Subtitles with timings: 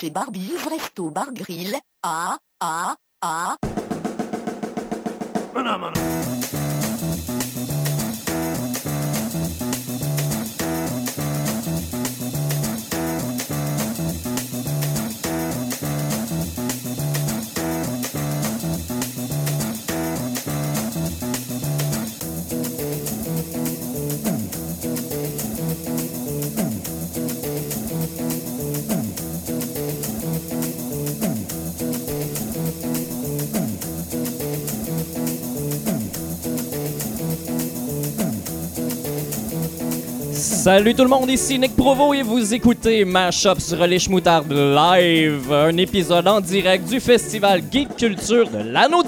[0.00, 1.78] chez Barbie's Resto Bar Grill.
[2.02, 3.56] Ah, ah, ah.
[40.62, 45.50] Salut tout le monde, ici Nick Provo et vous écoutez Mashup sur les Schmoutardes Live,
[45.50, 49.02] un épisode en direct du festival Geek Culture de l'Anneau.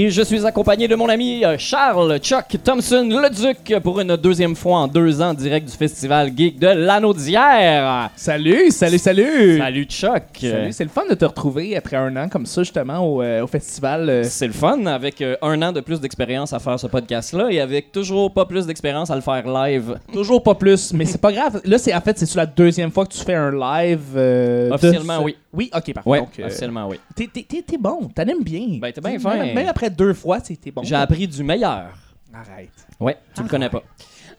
[0.00, 4.14] Et je suis accompagné de mon ami euh, Charles Chuck Thompson le Duc pour une
[4.14, 8.08] deuxième fois en deux ans direct du festival Geek de l'Anneau d'hier.
[8.14, 9.58] Salut, salut, salut!
[9.58, 10.22] Salut Chuck.
[10.40, 13.42] Salut, c'est le fun de te retrouver après un an comme ça, justement, au, euh,
[13.42, 14.08] au festival.
[14.08, 14.22] euh.
[14.22, 17.58] C'est le fun avec euh, un an de plus d'expérience à faire ce podcast-là et
[17.58, 19.98] avec toujours pas plus d'expérience à le faire live.
[20.12, 21.60] Toujours pas plus, mais c'est pas grave.
[21.64, 24.14] Là, c'est en fait, c'est sur la deuxième fois que tu fais un live.
[24.14, 25.34] de Officiellement, oui.
[25.58, 26.08] Oui, ok, parfait.
[26.08, 27.00] Ouais, Donc, euh, officiellement oui.
[27.16, 28.78] t'es, t'es- t'es- bon, t'aimes bien.
[28.80, 29.36] Ben, t'es bien fin.
[29.36, 30.82] Même, après deux fois, t'es bon.
[30.84, 31.88] J'ai appris du meilleur.
[32.32, 32.70] Arrête.
[33.00, 33.82] Ouais, tu le connais pas.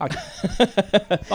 [0.00, 0.06] Bon,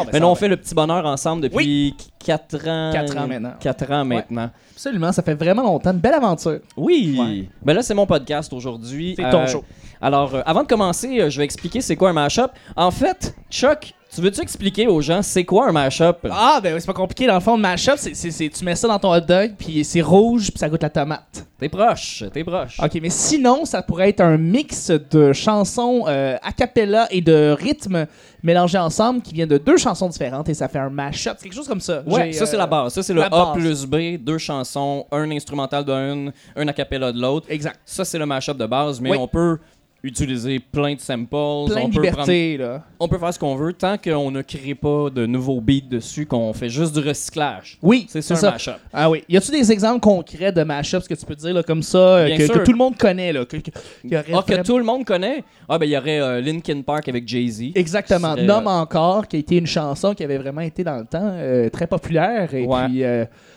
[0.06, 2.90] ben, Mais nous, on fait le petit bonheur ensemble depuis 4 ans.
[2.92, 3.54] Quatre ans maintenant.
[3.60, 4.50] 4 ans maintenant.
[4.74, 5.92] Absolument, ça fait vraiment longtemps.
[5.92, 6.60] Une belle aventure.
[6.76, 7.16] Oui.
[7.20, 7.50] Ouais.
[7.62, 9.14] Ben là, c'est mon podcast aujourd'hui.
[9.16, 9.64] C'est ton Euh, show.
[10.02, 12.50] Alors, euh, avant de commencer, euh, je vais expliquer c'est quoi un mashup.
[12.76, 16.18] En fait, Chuck, tu veux-tu expliquer aux gens c'est quoi un mashup?
[16.32, 17.28] Ah, ben oui, c'est pas compliqué.
[17.28, 19.54] Dans le fond, le mashup, c'est, c'est, c'est- tu mets ça dans ton hot dog,
[19.58, 21.46] puis c'est rouge, puis ça goûte la tomate.
[21.60, 22.78] T'es proche, t'es proche.
[22.84, 27.56] Ok, mais sinon, ça pourrait être un mix de chansons euh, a cappella et de
[27.58, 28.06] rythmes
[28.44, 31.34] mélangés ensemble qui viennent de deux chansons différentes et ça fait un mashup.
[31.38, 32.04] C'est quelque chose comme ça.
[32.06, 32.94] Ouais, J'ai, ça c'est euh, la base.
[32.94, 33.54] Ça c'est le A base.
[33.54, 37.48] plus B, deux chansons, un instrumental d'un, un a cappella de l'autre.
[37.50, 37.80] Exact.
[37.86, 39.18] Ça c'est le mashup de base, mais Oui.
[39.20, 39.58] on peut
[40.06, 41.28] utiliser plein de samples.
[41.30, 42.84] Plein on de peut prendre- liberté, là.
[43.00, 46.26] on peut faire ce qu'on veut tant qu'on ne crée pas de nouveaux beats dessus,
[46.26, 47.78] qu'on fait juste du recyclage.
[47.82, 48.52] Oui, C'est ça un ça.
[48.52, 48.74] mashup.
[48.94, 49.24] Ah oui.
[49.28, 52.38] Y a-tu des exemples concrets de mashups que tu peux dire là, comme ça, euh,
[52.38, 53.46] que, tout le monde connaît, là?
[53.46, 53.72] Que, que-
[54.02, 55.44] qu'il y aurait Ah, que tout le monde connaît?
[55.68, 57.72] Ah, ben il y aurait euh, Linkin Park avec Jay-Z.
[57.76, 58.34] Exactement.
[58.36, 61.06] Serait, Nomme euh, encore, qui a été une chanson qui avait vraiment été dans le
[61.06, 62.86] temps euh, très populaire et Ouais.
[62.86, 63.04] puis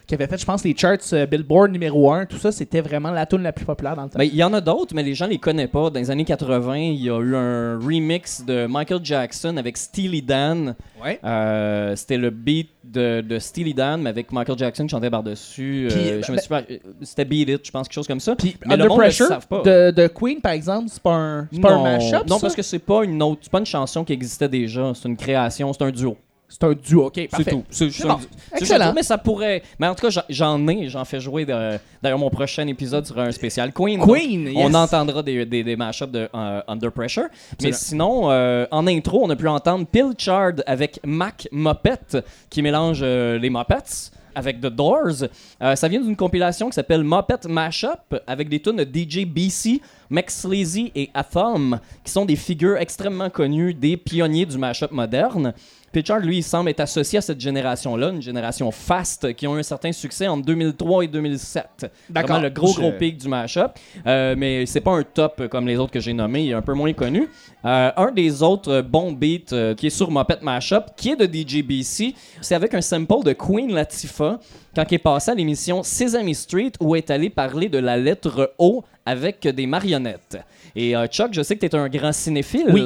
[0.08, 2.24] qui avait fait, je pense, les charts euh, Billboard numéro 1.
[2.26, 4.18] Tout ça, c'était vraiment la tune la plus populaire dans le temps.
[4.18, 5.90] Ben, il y en a d'autres, mais les gens les connaissent pas.
[5.90, 10.22] Dans les années 80, il y a eu un remix de Michael Jackson avec Steely
[10.22, 10.74] Dan.
[11.04, 11.20] Ouais.
[11.24, 15.88] Euh, C'était le beat de, de Steely Dan, mais avec Michael Jackson qui chantait par-dessus.
[15.92, 16.64] Euh, ben-
[17.02, 18.34] C'était Beat It, je pense, quelque chose comme ça.
[18.34, 19.62] Puis mais le Under monde le Pressure savent pas.
[19.62, 22.26] de, de Queen, par exemple, c'est pas un, pas non, un mashup.
[22.26, 22.40] non ça?
[22.40, 24.92] parce que c'est pas une autre, pas une chanson qui existait déjà.
[24.94, 26.16] C'est une création, c'est un duo.
[26.48, 27.06] C'est un duo.
[27.06, 27.50] Ok, C'est parfait.
[27.50, 27.64] tout.
[27.70, 28.14] C'est juste bon.
[28.14, 28.84] un du- c'est juste Excellent.
[28.86, 29.62] duo, mais ça pourrait.
[29.78, 31.44] Mais en tout cas, j'en- j'en ai, j'en fais jouer.
[31.44, 34.00] de- D'ailleurs, mon prochain épisode sera un spécial Queen.
[34.00, 34.54] Queen, yes.
[34.56, 37.26] On entendra des, des, des mashups de euh, Under Pressure.
[37.62, 43.00] Mais sinon, euh, en intro, on a pu entendre Pilchard avec Mac Muppet qui mélange
[43.02, 45.24] euh, les Muppets avec The Doors.
[45.62, 49.80] Euh, ça vient d'une compilation qui s'appelle Muppet Mashup avec des tunes de DJ BC,
[50.10, 55.52] Max Sleazy et Athom qui sont des figures extrêmement connues des pionniers du mashup moderne.
[55.98, 59.58] Pitchard, lui, il semble être associé à cette génération-là, une génération fast qui ont eu
[59.58, 61.90] un certain succès entre 2003 et 2007.
[62.08, 62.40] D'accord.
[62.40, 63.72] Le gros, gros pic du mashup.
[64.06, 66.62] Euh, mais c'est pas un top comme les autres que j'ai nommés, il est un
[66.62, 67.28] peu moins connu.
[67.64, 71.24] Euh, un des autres bons beats euh, qui est sur Muppet Mashup, qui est de
[71.24, 74.38] DJ BC, c'est avec un sample de Queen Latifah
[74.78, 78.54] quand il est passé à l'émission Sesame Street où est allé parler de la lettre
[78.58, 80.38] O avec des marionnettes.
[80.76, 82.84] Et euh, Chuck, je sais que tu es un grand cinéphile Oui.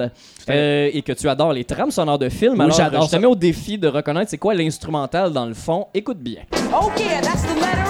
[0.49, 2.55] euh, et que tu adores les trames sonores de films.
[2.55, 5.53] Oui, Alors, j'adore je te mets au défi de reconnaître c'est quoi l'instrumental dans le
[5.53, 5.89] fond.
[5.93, 6.41] Écoute bien.
[6.97, 7.82] Yeah, that's the letter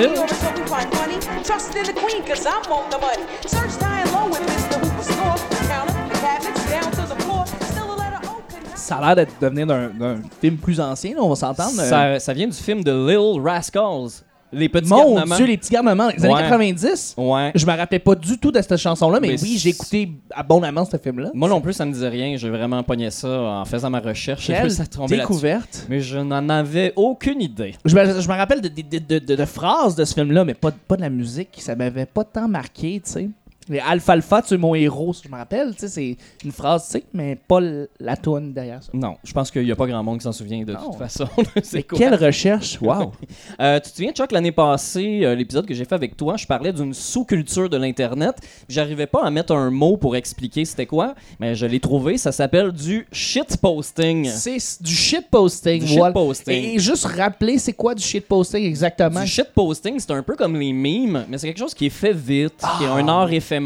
[8.75, 11.79] Ça a l'air d'être devenir d'un film plus ancien, on va s'entendre.
[11.79, 11.89] euh.
[11.89, 14.25] Ça, ça vient du film de Little Rascals.
[14.52, 15.37] Les petits Mon garnements.
[15.37, 16.41] Dieu, les petits garnements, les années Ouais.
[16.43, 17.14] 90.
[17.17, 17.52] Ouais.
[17.55, 20.85] Je me rappelais pas du tout de cette chanson-là, mais, Mais oui, j'ai écouté abondamment
[20.85, 21.31] ce film-là.
[21.35, 22.37] Moi non plus, ça me disait rien.
[22.37, 24.47] J'ai vraiment pogné ça en faisant ma recherche.
[24.47, 25.17] J'ai Quelle là-dessus.
[25.17, 25.87] découverte.
[25.88, 27.75] Mais je n'en avais aucune idée.
[27.85, 30.55] Je me, je me rappelle de, de- de- de- de phrases de ce film-là, mais
[30.55, 31.50] pas, pas de la musique.
[31.58, 33.29] Ça m'avait pas tant marqué, tu sais.
[33.70, 37.37] Les Alfalfa, tu es mon héros, je me rappelle, c'est une phrase, tu sais, mais
[37.37, 37.61] pas
[38.00, 38.90] la toune derrière ça.
[38.93, 40.81] Non, je pense qu'il n'y a pas grand monde qui s'en souvient de Non.
[40.90, 41.28] toute façon.
[41.62, 43.12] C'est quelle recherche, wow!
[43.61, 46.46] Euh, tu te souviens, Chuck, l'année passée, euh, l'épisode que j'ai fait avec toi, je
[46.46, 48.34] parlais d'une sous-culture de l'Internet.
[48.69, 52.19] J'arrivais pas à mettre un mot pour expliquer c'était quoi, mais je l'ai trouvé.
[52.19, 54.26] Ça s'appelle du shitposting.
[54.28, 56.08] c'est du shitposting, Du voilà.
[56.08, 56.55] shitposting.
[56.75, 59.20] Et juste rappeler, c'est quoi du shitposting exactement?
[59.20, 62.12] Du shitposting, c'est un peu comme les memes, mais c'est quelque chose qui est fait
[62.12, 63.20] vite, qui est un Ah.
[63.22, 63.60] art éphémère,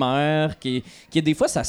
[0.61, 1.63] qui est, qui est des fois, ça,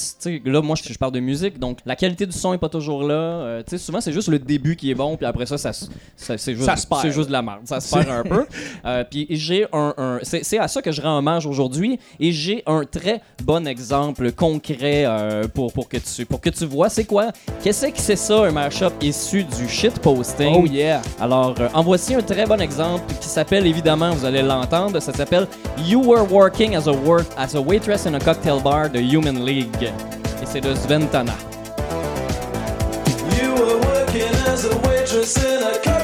[0.45, 3.04] là, moi, je, je parle de musique, donc la qualité du son est pas toujours
[3.04, 3.13] là.
[3.16, 5.72] Euh, tu sais, souvent, c'est juste le début qui est bon, puis après ça, ça,
[5.74, 7.01] ça- c'est juste, Ça se perd.
[7.01, 7.62] c'est juste de la merde.
[7.66, 8.45] Ça se perd un peu.
[8.86, 12.62] Euh, puis j'ai un, un- c'est, à ça que je rends hommage aujourd'hui, et j'ai
[12.68, 16.89] un très bon exemple concret euh, pour, pour, que tu, pour que tu vois.
[16.89, 17.31] C'est quoi?
[17.63, 20.54] Qu'est-ce que c'est ça, un mashup issu du shitposting?
[20.56, 21.01] Oh yeah!
[21.19, 25.13] Alors, euh, en voici un très bon exemple qui s'appelle, évidemment, vous allez l'entendre, ça
[25.13, 25.48] s'appelle
[25.88, 29.46] You Were Working as a, wor- as a Waitress in a Cocktail Bar de Human
[29.46, 29.84] League.
[29.84, 31.34] Et c'est de Sventana.
[33.38, 35.94] You were working as a waitress in a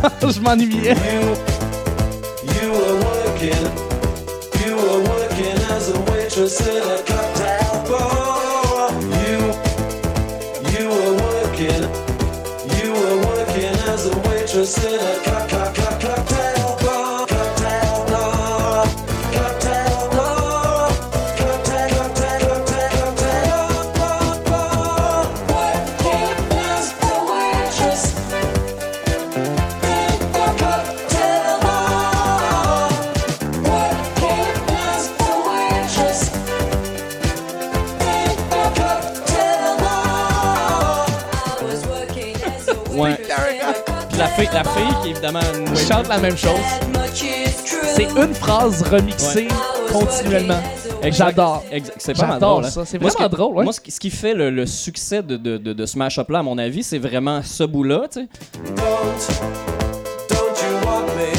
[0.22, 0.94] je m'ennuyais.
[0.94, 1.36] You,
[2.54, 3.64] you were working,
[4.64, 7.09] you were working as a waitress
[45.22, 45.40] évidemment
[45.88, 46.58] chante la même chose.
[47.94, 49.48] C'est une phrase remixée
[49.92, 50.60] continuellement.
[51.10, 51.62] J'adore.
[51.98, 52.64] C'est pas drôle.
[52.64, 52.70] hein.
[52.70, 52.84] ça.
[52.84, 53.64] C'est Moi, ce vraiment que- drôle, ouais.
[53.64, 56.38] Moi, ce qui, ce qui fait le, le succès de, de, de, de ce mash-up-là,
[56.40, 58.02] à mon avis, c'est vraiment ce bout-là.
[58.10, 58.28] tu sais.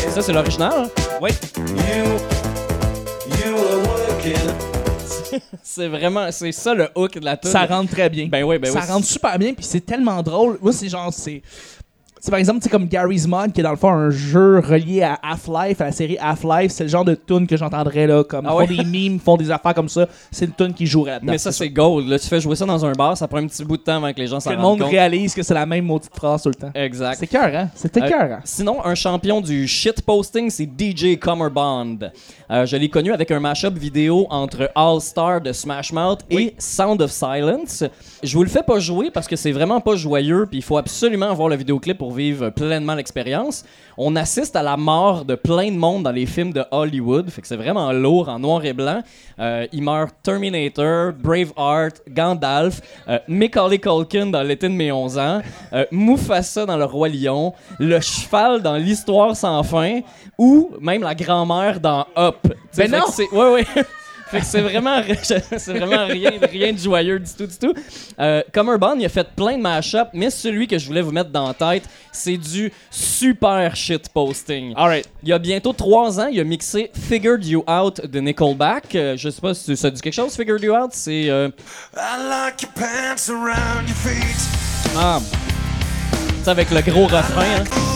[0.09, 0.71] Ça, c'est l'original.
[0.75, 0.87] hein?
[1.21, 1.29] Oui.
[5.63, 7.49] C'est vraiment, c'est ça le hook de la tune.
[7.51, 8.27] Ça rentre très bien.
[8.27, 8.91] Ben oui, ben ça oui.
[8.91, 10.57] rentre super bien, puis c'est tellement drôle.
[10.61, 11.41] Moi, c'est genre, c'est.
[12.23, 15.01] C'est par exemple, c'est comme Gary's Mod, qui est dans le fond un jeu relié
[15.01, 16.71] à Half-Life, à la série Half-Life.
[16.71, 19.49] C'est le genre de tune que j'entendrais là, comme Ah font des memes, font des
[19.49, 20.07] affaires comme ça.
[20.29, 21.31] C'est une tune qui jouerait là-dedans.
[21.31, 22.07] Mais ça, c'est gold.
[22.07, 23.95] Là, tu fais jouer ça dans un bar, ça prend un petit bout de temps
[23.95, 26.11] avant que les gens s'en que le rendent monde réalise que c'est la même maudite
[26.13, 26.69] phrase tout le temps.
[26.75, 27.17] Exact.
[27.19, 27.69] C'est cœur, hein?
[27.73, 28.39] C'est Euh, cœur, hein?
[28.43, 31.97] Sinon, un champion du shitposting, c'est DJ Comerbond.
[32.51, 36.53] Euh, je l'ai connu avec un mashup vidéo entre All Star de Smash Mouth et
[36.59, 37.83] Sound of Silence.
[38.21, 40.77] Je vous le fais pas jouer parce que c'est vraiment pas joyeux, puis il faut
[40.77, 43.63] absolument voir le vidéoclip pour vivre pleinement l'expérience.
[43.97, 47.41] On assiste à la mort de plein de monde dans les films de Hollywood, fait
[47.41, 49.01] que c'est vraiment lourd en noir et blanc.
[49.39, 55.41] Euh, il meurt Terminator, Braveheart, Gandalf, euh, Macaulay Culkin dans l'été de mes 11 ans,
[55.73, 60.01] euh, Mufasa dans Le Roi Lion, le cheval dans L'Histoire sans fin,
[60.37, 62.37] ou même la grand-mère dans Up.
[62.75, 62.99] Ben non!
[63.31, 63.83] Ouais, ouais.
[64.31, 67.73] Fait que c'est vraiment, c'est vraiment rien, rien de joyeux du tout, du tout.
[68.17, 68.41] Euh,
[68.97, 71.53] il a fait plein de mashups, mais celui que je voulais vous mettre dans la
[71.53, 71.83] tête,
[72.13, 74.73] c'est du super shit posting.
[74.77, 75.09] Alright.
[75.21, 78.95] Il y a bientôt trois ans, il a mixé Figured You Out de Nickelback.
[78.95, 80.91] Euh, je sais pas si ça dit quelque chose, Figured You Out.
[80.93, 81.29] C'est.
[81.29, 81.49] euh,
[81.97, 84.95] I like your pants around your feet.
[84.97, 85.19] ah,
[86.43, 87.43] c'est avec le gros refrain.
[87.59, 87.90] hein.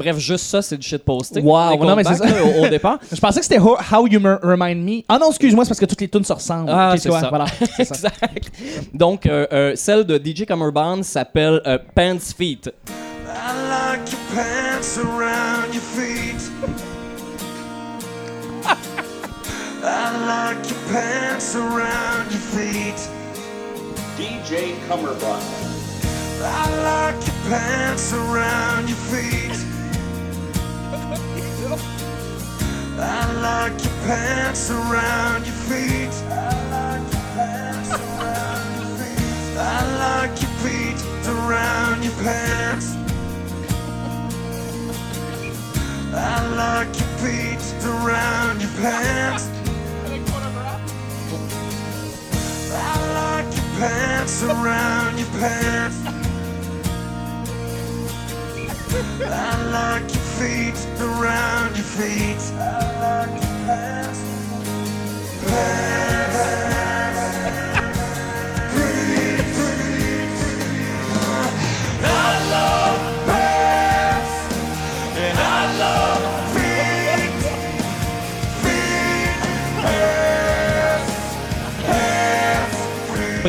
[0.00, 1.44] Bref, juste ça, c'est du shit posting.
[1.44, 2.24] Wow, non, mais c'est ça.
[2.42, 2.98] au, au départ.
[3.12, 5.02] Je pensais que c'était How, How You Remind Me.
[5.06, 6.70] Ah non, excuse-moi, c'est parce que toutes les tunes se ressemblent.
[6.70, 7.28] Ah, c'est ça.
[7.28, 7.44] Voilà,
[7.76, 7.82] ça.
[7.82, 8.50] exact.
[8.94, 12.70] Donc, euh, euh, celle de DJ Comerbond s'appelle euh, Pants Feet.
[13.26, 16.50] I like your pants around your feet.
[19.84, 22.96] I like your pants around your feet.
[24.16, 25.42] DJ Cummerbund.
[26.42, 29.79] I like your pants around your feet.
[31.12, 31.12] I
[33.42, 36.14] like your pants around your feet.
[36.30, 39.58] I like your pants around your feet.
[39.58, 39.60] I
[39.98, 42.94] like your feet around your pants.
[46.14, 49.48] I like your feet around your pants.
[52.72, 56.29] I like your pants around your pants.
[58.92, 62.40] I like your feet around your feet.
[62.58, 64.20] I like your pants.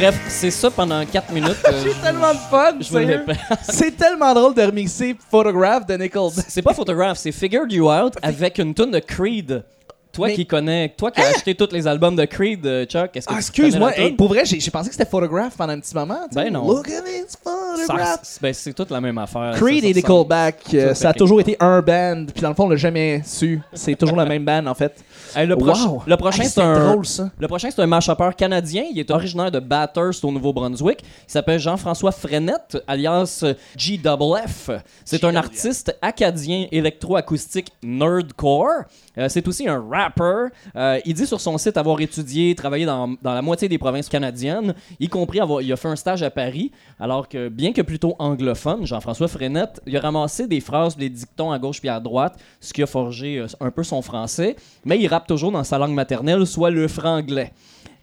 [0.02, 1.58] Bref, c'est ça pendant 4 minutes.
[1.68, 3.24] euh, C'est tellement de fun, je vous le.
[3.62, 6.32] C'est tellement drôle de remixer Photograph de Nichols.
[6.48, 9.64] C'est pas photographe, c'est Figured You Out avec une tune de Creed.
[10.12, 13.16] Toi Mais- qui connais, toi qui as acheté tous les albums de Creed, euh, Chuck,
[13.16, 13.98] est-ce que Ah, tu excuse-moi.
[13.98, 16.20] Hey, pour vrai, j'ai j'ai pensé que c'était Photograph pendant un petit moment.
[16.30, 16.44] tu sais.
[16.44, 16.68] Ben non.
[16.68, 18.20] Look at this Ça- photograph.
[18.42, 19.54] ben, c'est toute la même affaire.
[19.56, 20.00] Creed ça, et ça.
[20.00, 22.76] Nickelback, euh, Ça, ça a toujours été un band, puis dans le fond, on l'a
[22.76, 23.62] jamais su.
[23.74, 25.02] C'est toujours la même band, en fait.
[25.36, 26.04] Hey, le, proche- Wow.
[26.06, 26.88] le prochain, Hey, c'est un.
[26.92, 27.30] drôle, ça.
[27.38, 28.84] Le prochain, c'est un mash-upper canadien.
[28.92, 31.00] Il est originaire de Bathurst au Nouveau-Brunswick.
[31.02, 33.44] Il s'appelle Jean-François Frenette, alias
[33.78, 34.70] GFF.
[35.06, 38.84] C'est un artiste acadien électroacoustique nerdcore.
[39.22, 40.48] Euh, c'est aussi un rapper.
[40.76, 44.74] Euh, il dit sur son site avoir étudié, travaillé dans, la moitié des provinces canadiennes,
[45.00, 46.72] y compris avoir, il a fait un stage à Paris.
[47.00, 51.52] Alors que, bien que plutôt anglophone, Jean-François Frenette, il a ramassé des phrases, des dictons
[51.52, 54.56] à gauche puis à droite, ce qui a forgé euh, un peu son français.
[54.86, 57.52] Mais il rappe toujours dans sa langue maternelle, soit le franglais.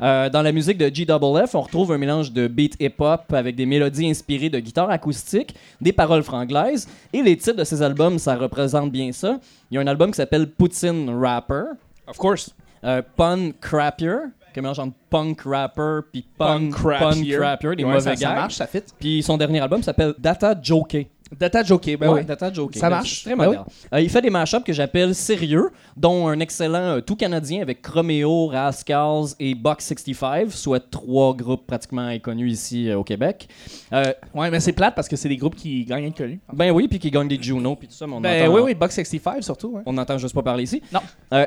[0.01, 3.67] Euh, dans la musique de GFF, on retrouve un mélange de beat hip-hop avec des
[3.67, 8.37] mélodies inspirées de guitare acoustique, des paroles franglaises, et les titres de ces albums, ça
[8.37, 9.39] représente bien ça.
[9.71, 11.63] Il y a un album qui s'appelle Poutine Rapper,
[12.07, 12.55] Of course.
[12.85, 14.17] euh, Pun Crappier,
[14.55, 18.29] qui mélange entre punk rapper puis punk, punk crappier, des Ouais, mauvais ça, gars.
[18.29, 18.83] ça marche, ça fit.
[18.99, 21.05] Puis son dernier album s'appelle Data Joker.
[21.37, 22.25] Data Joker, ben Ouais, oui.
[22.25, 22.81] Data Joker.
[22.81, 23.23] Ça marche.
[23.25, 23.65] Très Ben moderne.
[23.93, 27.83] Euh, il fait des mashups que j'appelle sérieux, dont un excellent euh, tout canadien avec
[27.83, 33.49] Chromeo, Rascals et Box 65, soit trois groupes pratiquement inconnus ici euh, au Québec.
[33.93, 36.41] Ouais, mais c'est plate parce que c'est des groupes qui gagnent un connu.
[36.53, 38.75] ben oui, puis qui gagnent des Juno, puis tout ça, mais Ben entend- oui, oui,
[38.75, 39.79] Box 65 surtout.
[39.87, 40.83] On n'entend juste pas parler ici.
[40.93, 41.01] Non.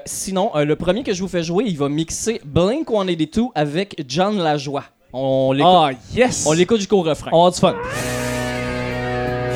[0.06, 4.38] Sinon, le premier que je vous fais jouer, il va mixer Blink 182 avec John
[4.38, 4.84] Lajoie.
[5.14, 6.46] On l'écoute, Ah, yes!
[6.48, 7.32] on l'écoute jusqu'au refrain.
[7.34, 8.31] On avoir du fun.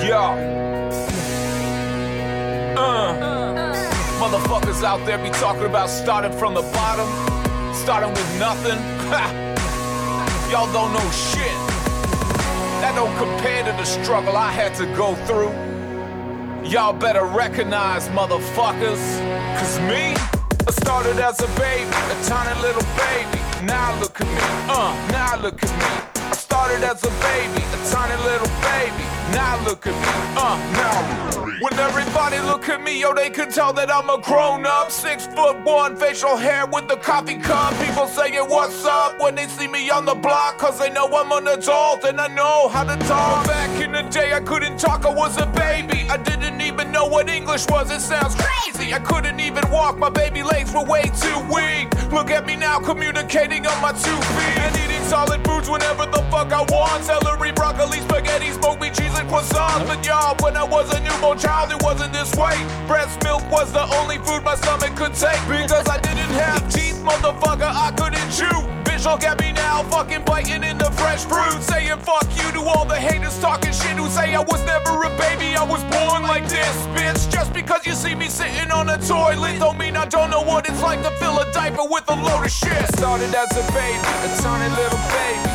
[0.06, 0.22] Yo.
[2.78, 3.16] Uh.
[4.20, 7.10] Motherfuckers out there be talking about starting from the bottom,
[7.74, 8.78] starting with nothing.
[10.52, 11.58] Y'all don't know shit.
[12.82, 15.50] That don't compare to the struggle I had to go through.
[16.70, 19.02] Y'all better recognize, motherfuckers.
[19.58, 20.14] Cause me,
[20.68, 23.66] I started as a baby, a tiny little baby.
[23.66, 24.38] Now look at me,
[24.70, 26.15] uh, now look at me.
[26.66, 29.04] Started as a baby, a tiny little baby.
[29.38, 31.36] Now look at me, uh, now.
[31.62, 34.90] When everybody look at me, yo, they can tell that I'm a grown up.
[34.90, 37.72] Six foot one, facial hair with the coffee cup.
[37.86, 40.58] People saying, What's up when they see me on the block?
[40.58, 43.46] Cause they know I'm an adult and I know how to talk.
[43.46, 46.10] Back in the day, I couldn't talk, I was a baby.
[46.10, 48.92] I didn't even know what English was, it sounds crazy.
[48.92, 51.88] I couldn't even walk, my baby legs were way too weak.
[52.12, 54.58] Look at me now, communicating on my two feet.
[54.66, 57.04] And eating solid foods whenever the fuck I want.
[57.04, 59.88] Celery, broccoli, spaghetti, smoked meat, cheese, and croissants.
[59.88, 62.56] But y'all, when I was a newborn child, it wasn't this way.
[62.88, 65.40] Breast milk was the only food my stomach could take.
[65.48, 68.60] Because I didn't have teeth, motherfucker, I couldn't chew.
[68.86, 71.62] Bitch, look at me now, fucking biting into fresh fruit.
[71.62, 75.10] Saying fuck you to all the haters talking shit who say I was never a
[75.18, 77.32] baby, I was born like this, bitch.
[77.32, 80.68] Just because you see me sitting on a toilet, don't mean I don't know what
[80.70, 82.88] it's like to fill a diaper with a load of shit.
[82.96, 85.55] Started as a baby, a tiny little baby.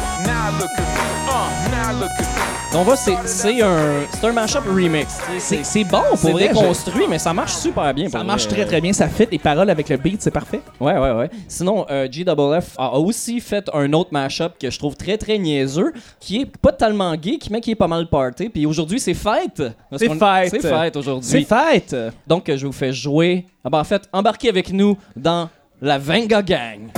[2.72, 5.18] Donc voilà, c'est c'est un, c'est un mashup remix.
[5.40, 6.48] C'est c'est bon C'est pour vrai.
[6.48, 8.08] déconstruit, mais ça marche super bien.
[8.08, 10.60] Ça marche très très bien, ça fit les paroles avec le beat, c'est parfait.
[10.78, 11.28] Ouais, ouais, ouais.
[11.48, 15.92] Sinon, euh, GWF a aussi fait un autre mashup que je trouve très, très niaiseux,
[16.20, 18.48] qui est pas tellement geek, mais qui est pas mal party.
[18.50, 19.60] Puis aujourd'hui, c'est fête.
[19.96, 20.50] C'est fête.
[20.50, 21.44] C'est fête C'est aujourd'hui.
[21.44, 21.96] fête!
[22.24, 23.46] Donc, je vous fais jouer.
[23.64, 25.48] Ah ben, en fait, embarquez avec nous dans
[25.82, 26.88] la Venga Gang.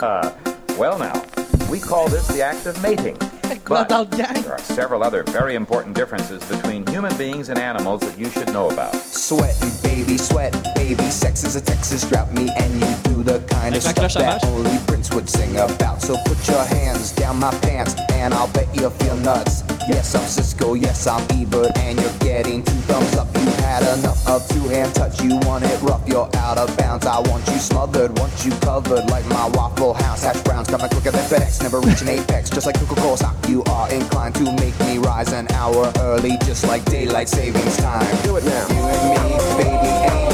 [0.00, 0.32] Uh,
[0.78, 1.24] well, now,
[1.68, 3.16] we call this the act of mating.
[3.68, 4.42] But dans le gang?
[4.42, 8.50] there are several other very important differences between human beings and animals that you should
[8.50, 8.94] know about.
[8.94, 11.04] Sweating, baby, sweat, baby.
[11.10, 14.78] Sex is a Texas drought me, and you do the kind of stuff that only
[14.86, 16.00] Prince would sing about.
[16.00, 19.64] So put your hands down my pants, and I'll bet you'll feel nuts.
[19.86, 23.28] Yes, I'm Cisco, yes, I'm Ebert, and you're getting two thumbs up.
[23.36, 27.04] You had enough of two-hand touch, you want it rough, you're out of bounds.
[27.04, 30.68] I want you smothered, want you covered like my Waffle House hash browns.
[30.68, 33.36] Coming quicker than FedEx, never reaching apex, just like Coca-Cola stock.
[33.46, 38.06] You are inclined to make me rise an hour early, just like daylight savings time.
[38.22, 38.68] Do it now.
[38.68, 40.27] You and me, baby,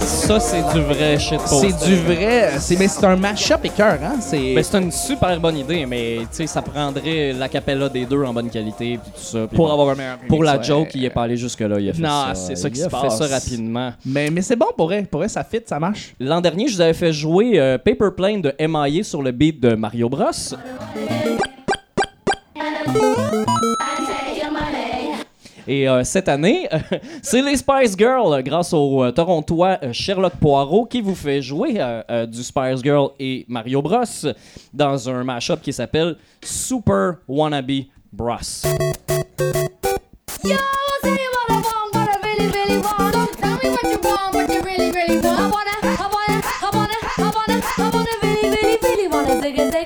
[0.00, 2.52] ça, c'est du vrai shit C'est du vrai.
[2.58, 4.16] C'est, mais c'est un mash-up écœur, hein?
[4.20, 4.54] C'est.
[4.54, 8.32] Ben, c'est une super bonne idée, mais tu sais, ça prendrait l'acapella des deux en
[8.32, 9.46] bonne qualité puis tout ça.
[9.46, 9.72] puis pour bon.
[9.72, 10.62] avoir un meilleur Pour la ouais.
[10.64, 11.78] joke, il est pas allé jusque-là.
[11.80, 12.34] Il a fait Non, ça.
[12.34, 13.18] c'est ça qui il se a passe.
[13.18, 13.92] fait ça rapidement.
[14.04, 15.02] Mais, mais c'est bon pour vrai.
[15.10, 16.14] Pour vrai, ça fit, ça marche.
[16.20, 19.02] L'an dernier, je vous avais fait jouer euh, Paper Plane de M.I.A.
[19.04, 20.30] sur le beat de Mario Bros.
[25.68, 26.68] Et euh, cette année,
[27.22, 31.80] c'est les Spice Girls, euh, grâce au euh, Torontois Sherlock Poirot, qui vous fait jouer
[32.28, 34.04] du Spice Girl et Mario Bros.
[34.72, 38.36] dans un mashup qui s'appelle Super Wannabe Bros.
[40.44, 40.56] Yo,
[45.18, 48.06] I wanna, I wanna, I wanna,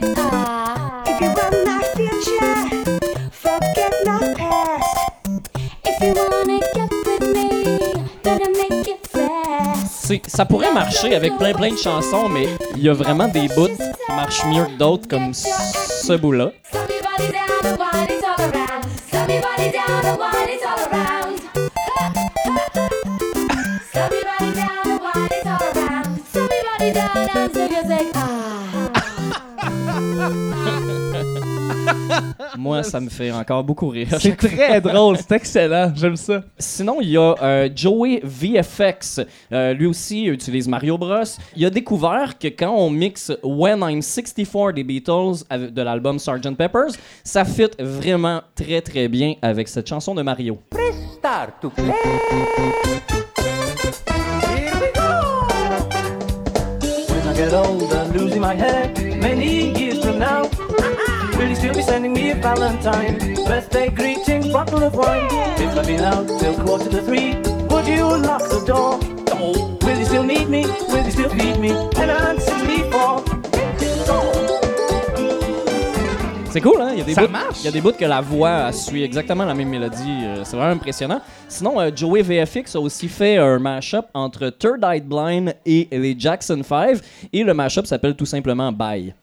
[0.02, 0.10] I
[10.26, 13.66] Ça pourrait marcher avec plein plein de chansons, mais il y a vraiment des bouts
[13.66, 16.52] qui marchent mieux que d'autres, comme ce bout-là.
[32.61, 34.09] Moi, ça me fait encore beaucoup rire.
[34.21, 35.90] C'est très drôle, c'est excellent.
[35.97, 36.43] J'aime ça.
[36.59, 39.23] Sinon, il y a euh, Joey VFX.
[39.50, 41.23] Euh, lui aussi utilise Mario Bros.
[41.57, 46.19] Il a découvert que quand on mixe When I'm 64 des Beatles avec- de l'album
[46.19, 46.54] Sgt.
[46.54, 46.91] Peppers,
[47.25, 50.58] ça fit vraiment très très bien avec cette chanson de Mario.
[51.19, 51.87] Start to play.
[51.87, 51.95] Here
[54.80, 55.00] we go.
[57.08, 59.00] When I get older, losing my head,
[61.60, 63.18] will you still be sending me a Valentine?
[63.46, 65.26] Birthday greetings, bottle of wine.
[65.58, 67.34] If I've been out till quarter to three,
[67.68, 68.99] would you lock the door?
[69.82, 70.64] Will you still need me?
[70.88, 71.70] Will you still feed me?
[71.70, 73.25] And I'm 64.
[76.52, 76.88] C'est cool, hein?
[76.94, 77.58] Il y a des Ça bouts, marche.
[77.60, 80.25] Il y a des bouts que la voix suit exactement la même mélodie.
[80.25, 81.20] euh, c'est vraiment impressionnant.
[81.49, 86.16] Sinon, euh, Joey VFX a aussi fait un mashup entre Third Eye Blind et les
[86.18, 86.99] Jackson 5.
[87.32, 89.14] Et le mashup s'appelle tout simplement Bye.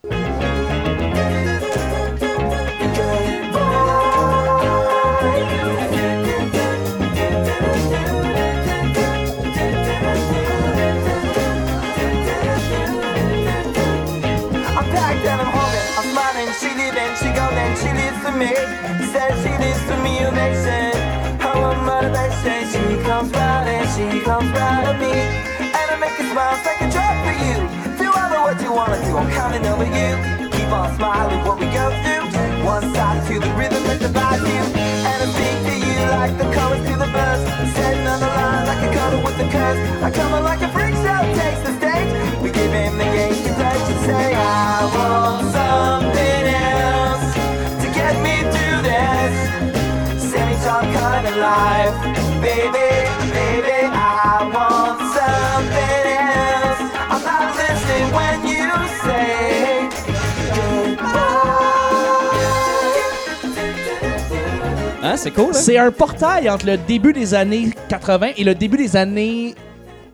[28.88, 30.12] Wanna do, I'm coming over you.
[30.52, 32.24] Keep on smiling, what we go through.
[32.64, 34.64] One side to the rhythm that divides you.
[35.08, 37.44] And I speak to you like the chorus to the verse.
[37.76, 39.80] Setting on the line like a cuddle with the curse.
[40.04, 42.12] I come on like a freak show, takes the stage.
[42.42, 47.28] We give him the Yankee touch and say, I want something else
[47.84, 49.36] to get me through this
[50.32, 51.96] semi-talk kind of life.
[52.42, 52.87] Baby,
[65.18, 65.54] Hein, c'est cool, hein?
[65.54, 69.56] C'est un portail entre le début des années 80 et le début des années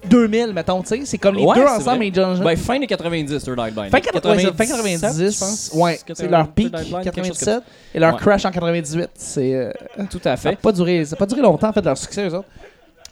[0.10, 1.02] 2000, mettons, tu sais.
[1.06, 1.98] C'est comme les Ouais, deux c'est ensemble, vrai.
[2.00, 3.90] mais John- Ben, fin des 90, Third Eye Blind.
[3.90, 5.72] Fin, 90, fin 90, 97, je pense.
[5.74, 6.72] ouais, c'est leur pic,
[7.04, 7.62] 97,
[7.96, 8.20] et leur Ouais.
[8.20, 9.10] crash en 98.
[9.16, 9.72] C'est euh,
[10.10, 10.56] Tout à ça fait.
[10.58, 12.48] pas duré, ça a pas duré longtemps en fait leur succès eux autres.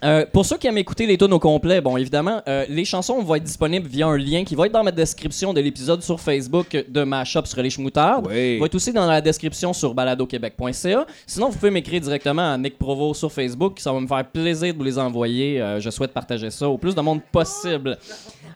[0.04, 3.22] Euh, pour ceux qui aiment écouter les tunes au complet, bon, évidemment, euh, les chansons
[3.22, 6.20] vont être disponibles via un lien qui va être dans ma description de l'épisode sur
[6.20, 8.22] Facebook de Mashup sur les Schmoutards.
[8.28, 8.58] Oui.
[8.58, 11.06] Va être aussi dans la description sur baladoquebec.ca.
[11.26, 13.78] Sinon, vous pouvez m'écrire directement à Nick Provo sur Facebook.
[13.78, 15.60] Ça va me faire plaisir de vous les envoyer.
[15.60, 17.96] Euh, je souhaite partager ça au plus de monde possible.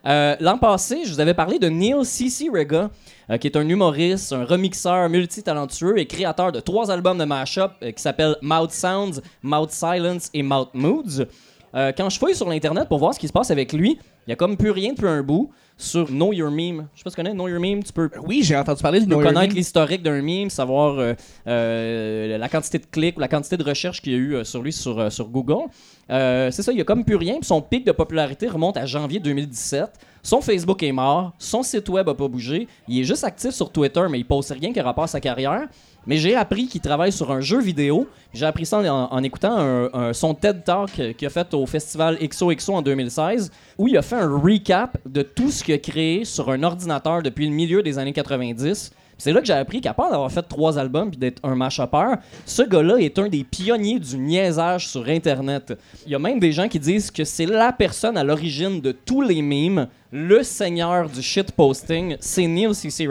[0.05, 2.47] L'an passé, je vous avais parlé de Neil C.C.
[2.53, 2.89] Rega,
[3.29, 7.71] euh, qui est un humoriste, un remixeur multitalentueux et créateur de trois albums de mashup
[7.83, 11.25] euh, qui s'appellent Mouth Sounds, Mouth Silence et Mouth Moods.
[11.75, 14.31] Euh, quand je fouille sur l'internet pour voir ce qui se passe avec lui, Il
[14.31, 16.87] y a comme plus rien depuis un bout sur Know Your Meme.
[16.93, 17.81] Je sais pas si tu connais Know Your Meme.
[17.81, 21.13] Tu peux, Oui, j'ai entendu parler de Know Your connaître l'historique d'un meme, savoir euh,
[21.47, 24.43] euh, la quantité de clics ou la quantité de recherches qu'il y a eu euh,
[24.43, 25.69] sur lui sur, sur Google.
[26.09, 27.35] Euh, c'est ça, il y a comme plus rien.
[27.35, 29.91] Puis son pic de popularité remonte à janvier 2017.
[30.23, 32.67] Son Facebook est mort, son site web a pas bougé.
[32.89, 35.21] Il est juste actif sur Twitter, mais il poste rien qui a rapport à sa
[35.21, 35.67] carrière.
[36.07, 38.07] Mais j'ai appris qu'il travaille sur un jeu vidéo.
[38.33, 42.73] J'ai appris ça en, écoutant un- son TED Talk qu'il a fait au festival XOXO
[42.75, 46.49] en 2016, où il a fait un recap de tout ce qu'il a créé sur
[46.49, 48.89] un ordinateur depuis le milieu des années 90.
[48.89, 51.55] Puis C'est là que j'ai appris qu'à part d'avoir fait trois albums puis d'être un
[51.55, 55.73] mash-upper, ce gars-là est un des pionniers du niaisage sur Internet.
[56.05, 58.91] Il y a même des gens qui disent que c'est la personne à l'origine de
[58.91, 63.07] tous les memes, le seigneur du shitposting, c'est Neil C.C.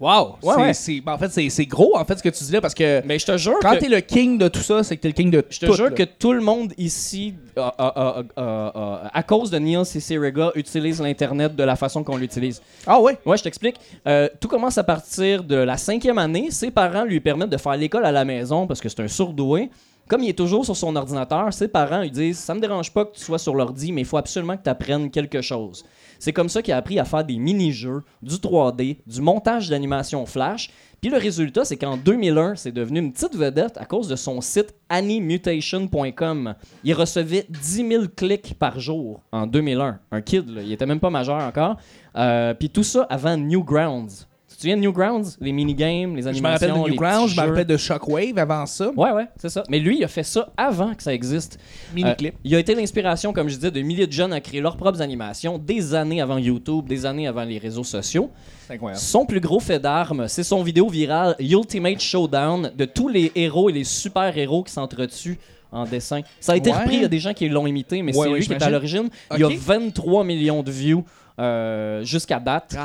[0.00, 0.36] Wow!
[0.42, 0.74] Ouais, c'est, ouais.
[0.74, 3.00] c'est- ben, en fait, c'est, gros, en fait, ce que tu dis là, parce que
[3.06, 3.78] Mais je te jure quand que...
[3.78, 5.74] t'es le king de tout ça, c'est que t'es le king de Je te tout.
[5.74, 5.90] jure là.
[5.92, 10.18] que tout le monde ici, euh, euh, euh, euh, euh, à cause de Neil C.C.
[10.18, 12.60] Raga, utilise l'Internet de la façon qu'on l'utilise.
[12.86, 13.16] Ah ouais?
[13.24, 13.76] Ouais, je t'explique.
[14.08, 16.50] Euh, tout commence à partir de la cinquième année.
[16.50, 19.70] Ses parents lui permettent de faire l'école à la maison parce que c'est un sourdoué.
[20.08, 23.06] Comme il est toujours sur son ordinateur, ses parents lui disent Ça me dérange pas
[23.06, 25.84] que tu sois sur l'ordi, mais il faut absolument que tu apprennes quelque chose.
[26.24, 30.24] C'est comme ça qu'il a appris à faire des mini-jeux, du 3D, du montage d'animation
[30.24, 30.70] flash.
[31.02, 34.40] Puis le résultat, c'est qu'en 2001, c'est devenu une petite vedette à cause de son
[34.40, 36.54] site animutation.com.
[36.82, 39.98] Il recevait 10 000 clics par jour en 2001.
[40.12, 41.76] Un kid, il était même pas majeur encore.
[42.16, 44.26] Euh, Puis tout ça avant Newgrounds.
[44.64, 45.36] Souviens de Newgrounds?
[45.42, 48.64] Les minigames, les Je me animations, rappelle de Newgrounds, je me rappelle de Shockwave avant
[48.64, 48.90] ça.
[48.96, 49.62] Ouais, ouais, c'est ça.
[49.68, 51.58] Mais lui, il a fait ça avant que ça existe.
[51.94, 52.32] Mini-clip.
[52.34, 54.78] Euh, il a été l'inspiration, comme je disais, de milliers de jeunes à créer leurs
[54.78, 58.30] propres animations des années avant YouTube, des années avant les réseaux sociaux.
[58.66, 59.02] C'est incroyable.
[59.02, 63.68] Son plus gros fait d'armes, c'est son vidéo virale Ultimate Showdown de tous les héros
[63.68, 65.38] et les super-héros qui s'entretuent
[65.72, 66.20] en dessin.
[66.40, 66.78] Ça a été Ouais.
[66.78, 68.52] repris, il y a des gens qui l'ont imité, mais Ouais, c'est ouais, lui qui
[68.54, 69.10] est à l'origine.
[69.34, 69.56] Il y a Ok.
[69.58, 71.04] 23 millions de views
[71.40, 72.76] euh, jusqu'à date.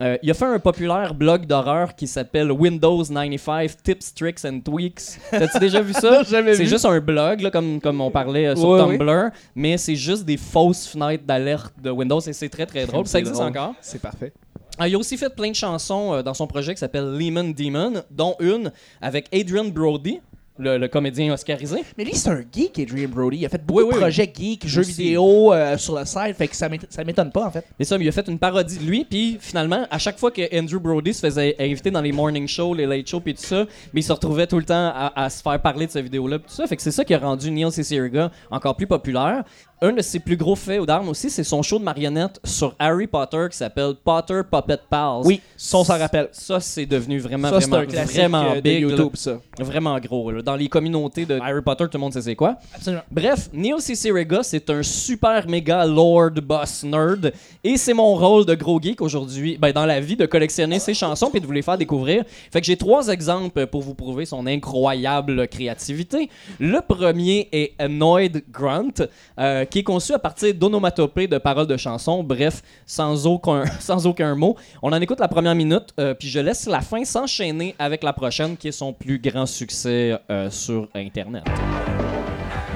[0.00, 4.60] Euh, il a fait un populaire blog d'horreur qui s'appelle Windows 95 Tips, Tricks and
[4.60, 5.18] Tweaks.
[5.30, 6.22] T'as-tu déjà vu ça?
[6.28, 8.78] C'est juste un blog, là, comme, comme on parlait euh, sur Ouais.
[8.98, 13.06] Tumblr, mais c'est juste des fausses fenêtres d'alerte de Windows et c'est très très drôle.
[13.06, 13.48] Ça existe drôle.
[13.50, 13.74] encore.
[13.80, 14.32] C'est parfait.
[14.78, 18.02] Ah, il a aussi fait plein de chansons dans son projet qui s'appelle Lehman Demon,
[18.10, 20.20] dont une avec Adrian Brody,
[20.60, 21.82] le, le comédien oscarisé.
[21.98, 23.38] Mais lui, c'est un geek, Adrian Brody.
[23.38, 24.00] Il a fait beaucoup Oui, oui, de oui.
[24.02, 27.46] projets geeks, jeux vidéo euh, sur le site, fait que ça m'ét- ça m'étonne pas,
[27.46, 27.64] en fait.
[27.78, 30.42] Mais ça, il a fait une parodie de lui, puis finalement, à chaque fois que
[30.56, 33.64] Andrew Brody se faisait inviter dans les morning shows, les late shows, puis tout ça,
[33.92, 36.38] mais il se retrouvait tout le temps à, à se faire parler de cette vidéo-là,
[36.38, 36.66] tout ça.
[36.66, 38.00] Fait que c'est ça qui a rendu Neil C.
[38.00, 39.44] Raga encore plus populaire.
[39.82, 43.06] Un de ses plus gros faits d'armes aussi, c'est son show de marionnettes sur Harry
[43.06, 45.22] Potter qui s'appelle Potter Puppet Pals.
[45.24, 46.28] Oui, ça, on s'en rappelle.
[46.32, 48.82] Ça, c'est devenu vraiment, Ça, vraiment, un vraiment euh, de big.
[48.84, 48.90] là.
[48.90, 49.40] YouTube, ça.
[49.58, 50.30] Vraiment gros.
[50.32, 50.42] là.
[50.42, 52.56] Dans les communautés de Harry Potter, tout le monde sait c'est quoi.
[52.74, 53.02] Absolument.
[53.10, 54.12] Bref, Neil C.C.
[54.12, 57.32] Raga, c'est un super méga lord boss nerd.
[57.64, 60.92] Et c'est mon rôle de gros geek aujourd'hui, ben, dans la vie, de collectionner ses
[60.92, 62.24] chansons et de vous les faire découvrir.
[62.52, 66.28] Fait que j'ai trois exemples pour vous prouver son incroyable créativité.
[66.58, 69.06] Le premier est Annoyed Grunt,
[69.38, 72.22] euh, qui est conçu à partir d'onomatopées de paroles de chansons.
[72.22, 74.56] Bref, sans aucun, sans aucun mot.
[74.82, 78.12] On en écoute la première minute, euh, puis je laisse la fin s'enchaîner avec la
[78.12, 81.44] prochaine, qui est son plus grand succès euh, sur Internet.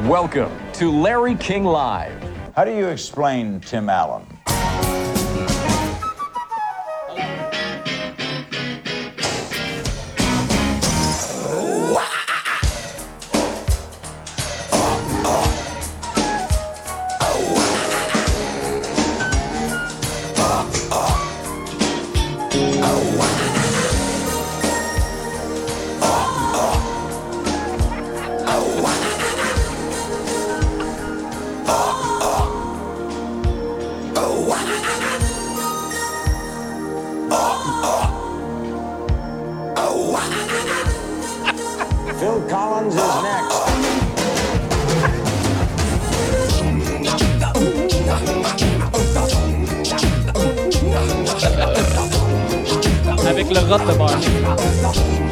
[0.09, 2.19] Welcome to Larry King Live.
[2.57, 4.34] How do you explain Tim Allen?
[53.47, 55.24] Avec le rot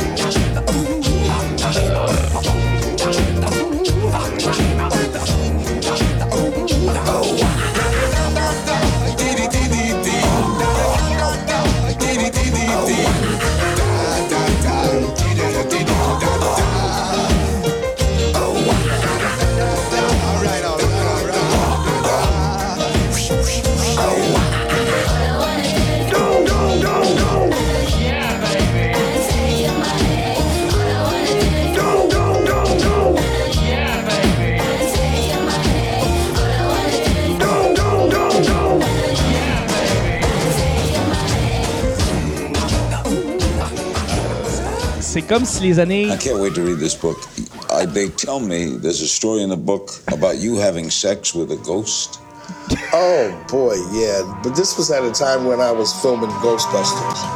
[45.33, 46.11] comme si les années.
[46.11, 47.17] I can't wait to read this book.
[47.71, 51.51] I, they tell me there's a story in the book about you having sex with
[51.51, 52.21] a ghost.
[52.93, 54.41] Oh boy, yeah.
[54.43, 57.32] But this was at a time when I was filming Ghostbusters.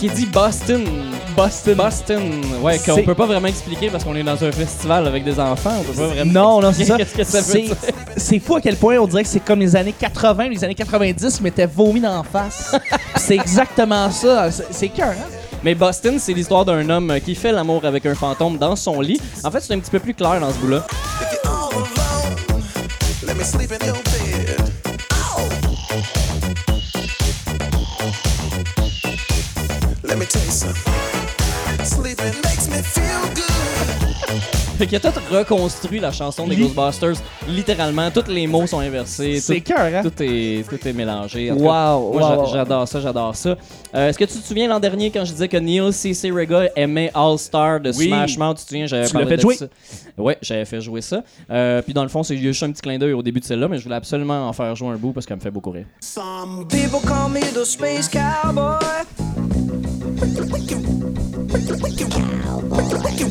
[0.00, 0.84] Fait qu'il dit Boston.
[1.36, 1.74] Boston.
[1.74, 2.22] Boston.
[2.62, 5.74] Ouais, qu'on peut pas vraiment expliquer parce qu'on est dans un festival avec des enfants.
[5.78, 6.32] On peut pas vraiment.
[6.32, 6.96] Non, non, c'est ça.
[6.96, 7.64] Qu'est-ce que ça veut
[8.16, 10.74] C'est- fou à quel point on dirait que c'est comme les années 80, les années
[10.74, 12.74] 90 m'étaient vomi d'en face.
[13.16, 14.50] c'est exactement ça.
[14.50, 15.28] C'est- C'est cœur, hein?
[15.62, 19.20] Mais Boston, c'est l'histoire d'un homme qui fait l'amour avec un fantôme dans son lit.
[19.44, 20.86] En fait, c'est un petit peu plus clair dans ce bout-là.
[34.80, 37.22] Fait qu'il a tout reconstruit la chanson des Li- Ghostbusters.
[37.46, 39.38] Littéralement, tous les mots sont inversés.
[39.38, 40.00] C'est tout- cœur, hein?
[40.02, 41.50] Tout est, tout est mélangé.
[41.50, 43.56] En tout cas, Wow, moi, j'adore ça, j'adore ça.
[43.94, 46.30] Euh, Est-ce que tu te souviens l'an dernier quand je disais que Neil C.C.
[46.30, 48.06] Rega aimait All Star de Oui.
[48.06, 48.56] Smash Mouth?
[48.56, 49.56] Tu te souviens, j'avais parlé fait de jouer?
[49.56, 49.66] ça.
[50.16, 51.22] Ouais, j'avais fait jouer ça.
[51.50, 53.68] Euh, puis dans le fond, c'est juste un petit clin d'œil au début de celle-là,
[53.68, 55.84] mais je voulais absolument en faire jouer un bout parce qu'elle me fait beaucoup rire.
[56.00, 58.78] Some people call me the space cowboy.
[60.00, 60.16] Wicked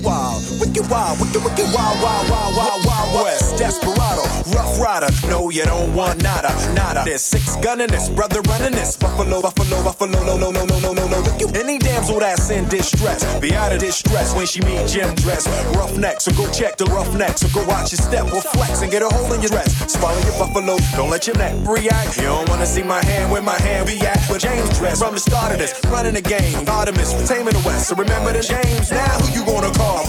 [0.05, 3.29] wild, wicked wild, wicked wild, wild, wild, wild, wild west.
[3.60, 4.24] Desperado,
[4.56, 5.10] rough rider.
[5.28, 7.04] No, you don't want nada, nada.
[7.04, 8.95] There's six gunning this, brother running this.
[8.95, 11.19] Buffalo, buffalo, buffalo, no, no, no, no, no, no, no.
[11.19, 15.13] Look, You- Any damsel that's in distress, be out of distress when she meet Jim
[15.15, 15.45] dress.
[15.76, 18.82] Rough neck, so go check the rough neck, so go watch your step or flex
[18.82, 19.76] and get a hole in your dress.
[19.91, 22.15] Swallow your buffalo, don't let your neck react.
[22.15, 24.19] You don't wanna see my hand where my hand be at.
[24.30, 26.56] With James dress from the start of this, running the game.
[26.69, 27.89] Artemis, taming the West.
[27.89, 28.89] So remember the James.
[28.89, 30.06] Now who you gonna call?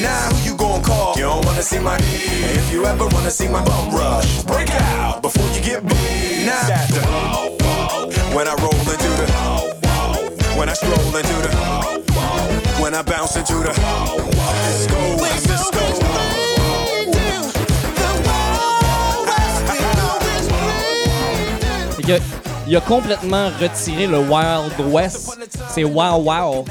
[0.00, 1.14] Now who you gonna call?
[1.16, 1.96] You don't wanna see my.
[2.38, 6.46] If you ever wanna see my bum rush, break out before you get beat.
[6.46, 7.02] Now that the
[8.34, 9.26] when I roll into the
[10.56, 11.52] when I stroll into the
[12.80, 13.72] when I bounce into the
[14.68, 16.06] disco, disco.
[21.96, 22.20] Fait que,
[22.68, 25.38] il a complètement retiré le Wild West.
[25.70, 26.64] C'est wow, wow.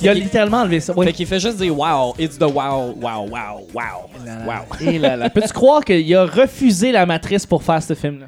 [0.00, 0.94] Il a littéralement enlevé ça.
[0.94, 4.10] Fait qu'il fait juste dire wow, it's the wow, wow, wow, wow,
[4.46, 4.76] wow.
[4.80, 5.30] Et là là.
[5.30, 8.26] Peux-tu croire qu'il a refusé la matrice pour faire ce film-là?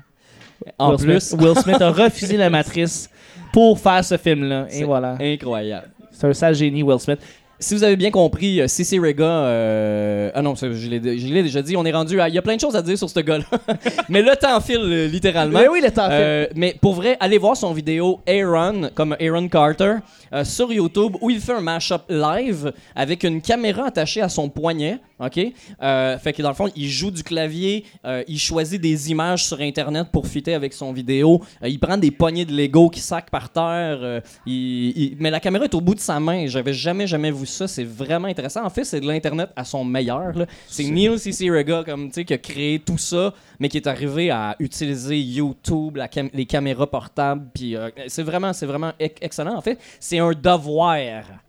[0.79, 3.11] En Will plus, Smith, Will Smith a refusé la matrice
[3.53, 4.67] pour faire ce film-là.
[4.71, 5.17] Et c'est voilà.
[5.21, 5.89] incroyable.
[6.11, 7.19] C'est un sale génie, Will Smith.
[7.59, 9.25] Si vous avez bien compris, euh, CC Rega.
[9.25, 11.01] euh, Ah non, je l'ai
[11.43, 12.29] déjà dit, on est rendu à.
[12.29, 13.45] Il y a plein de choses à dire sur ce gars-là.
[14.11, 15.59] mais le temps file, euh, littéralement.
[15.61, 16.13] Mais oui, le temps file.
[16.21, 19.95] Euh, mais pour vrai, allez voir son vidéo Aaron, comme Aaron Carter,
[20.35, 24.51] euh, sur YouTube, où il fait un mashup live avec une caméra attachée à son
[24.51, 24.99] poignet.
[25.19, 25.41] OK?
[25.83, 29.47] Euh, fait que dans le fond, il joue du clavier, euh, il choisit des images
[29.47, 31.41] sur Internet pour fitter avec son vidéo.
[31.63, 33.99] Euh, il prend des poignées de Lego qui sac par terre.
[34.03, 36.47] euh, il- il- Mais la caméra est au bout de sa main.
[36.49, 37.67] J'avais jamais, jamais vu ça.
[37.69, 38.65] C'est vraiment intéressant.
[38.65, 40.33] En fait, c'est de l'Internet à son meilleur.
[40.67, 41.51] C'est Neil C.C.
[41.51, 45.19] Rega comme, tu sais, qui a créé tout ça, mais qui est arrivé à utiliser
[45.19, 47.47] YouTube, la cam- les caméras portables.
[47.55, 49.57] Puis euh, c'est vraiment, vraiment ec- excellent.
[49.57, 50.97] En fait, c'est un devoir.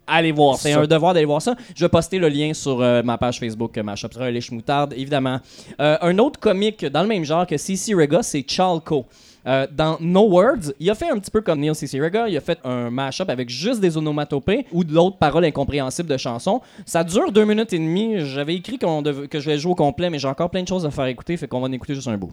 [0.09, 1.55] Allez voir, c'est un devoir d'aller voir ça.
[1.75, 4.93] Je vais poster le lien sur euh, ma page Facebook, euh, ma shop Relish Moutarde,
[4.95, 5.39] évidemment.
[5.81, 9.05] Euh, un autre comique dans le même genre que CC Rega, c'est Chalco.
[9.47, 11.99] Euh, dans No Words, il a fait un petit peu comme Neil C.C.
[11.99, 16.17] Rega, il a fait un mashup avec juste des onomatopées ou d'autres paroles incompréhensibles de
[16.17, 16.61] chansons.
[16.85, 18.15] Ça dure deux minutes et demie.
[18.19, 20.91] J'avais écrit que je vais jouer au complet, mais j'ai encore plein de choses à
[20.91, 22.31] faire écouter, fait qu'on va en écouter juste un bout.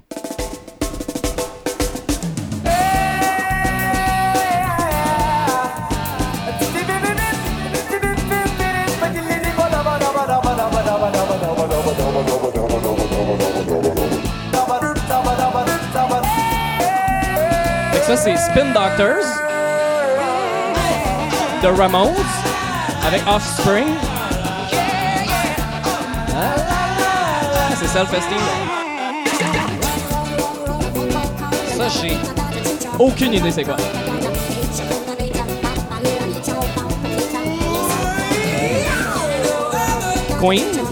[18.16, 19.24] c'est Spin Doctors
[21.62, 22.14] de Ramones
[23.04, 23.88] avec Offspring.
[26.36, 26.54] Hein?
[27.76, 28.38] C'est self-esteem.
[31.76, 32.16] Ça, j'ai
[32.98, 33.76] aucune idée c'est quoi.
[40.40, 40.83] Queen?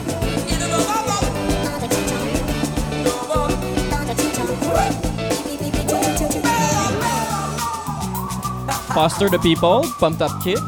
[8.95, 10.61] Foster the People, Pumped Up Kicks.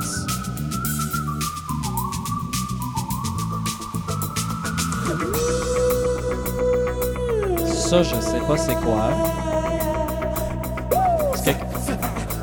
[7.66, 9.10] Ça, je sais pas c'est quoi.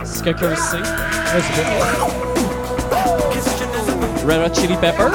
[0.04, 0.78] Est-ce que, quelqu'un sait?
[4.28, 5.12] Red Hot Chili Peppers?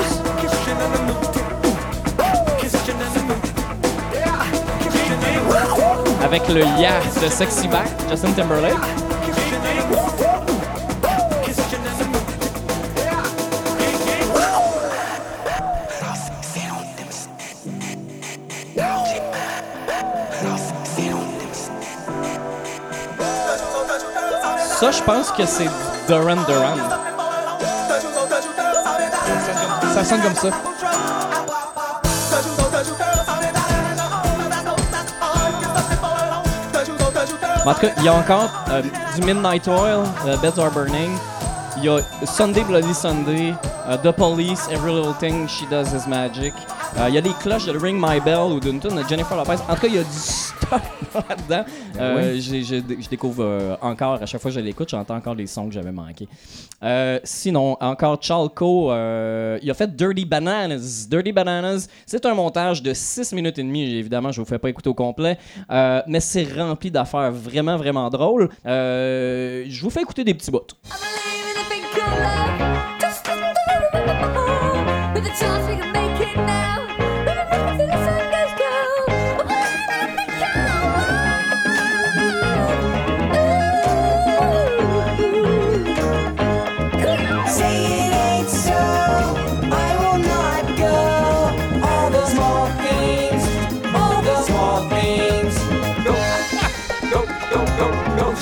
[6.25, 9.06] Avec le Yeah de Sexy Back, Justin Timberlake.
[24.87, 25.69] Ça, je pense que c'est
[26.07, 26.77] Duran Duran.
[29.93, 30.51] Ça sonne comme ça.
[37.65, 38.83] En tout cas, il y a encore euh,
[39.17, 41.11] du Midnight Oil, euh, Beds Are Burning.
[41.79, 43.55] Il y a Sunday Bloody Sunday,
[43.89, 46.55] euh, The Police, Every Little Thing She Does Is Magic.
[46.99, 49.37] Euh, Il y a les cloches de Ring My Bell ou d'une tune de Jennifer
[49.37, 49.57] Lopez.
[49.69, 50.81] En tout cas, il y a du stock
[51.13, 51.65] là-dedans.
[51.99, 52.41] Euh, oui?
[52.41, 55.47] j'ai- j'ai- je découvre euh, encore, à chaque fois que je l'écoute, j'entends encore les
[55.47, 56.29] sons que j'avais manqués.
[56.83, 61.07] Euh, sinon, encore Chalco, euh, il a fait Dirty Bananas.
[61.09, 63.95] Dirty Bananas, c'est un montage de 6 minutes et demie.
[63.95, 65.39] Évidemment, je vous fais pas écouter au complet,
[65.71, 68.49] euh, mais c'est rempli d'affaires vraiment, vraiment drôles.
[68.67, 70.67] Euh, je vous fais écouter des petits bouts.
[75.15, 76.06] With a chance we can make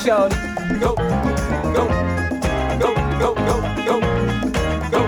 [0.04, 0.28] go.
[0.80, 0.94] Go,
[1.72, 1.86] go,
[2.78, 4.00] go, go, go, go,
[4.90, 5.00] go.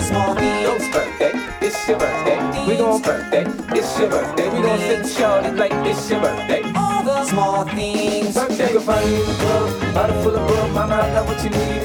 [0.00, 0.88] Small things.
[0.92, 1.32] birthday.
[1.60, 2.38] It's your birthday.
[2.68, 3.44] We gon' birthday.
[3.76, 4.48] It's your birthday.
[4.50, 6.62] We gon' sit shorty like it's your birthday.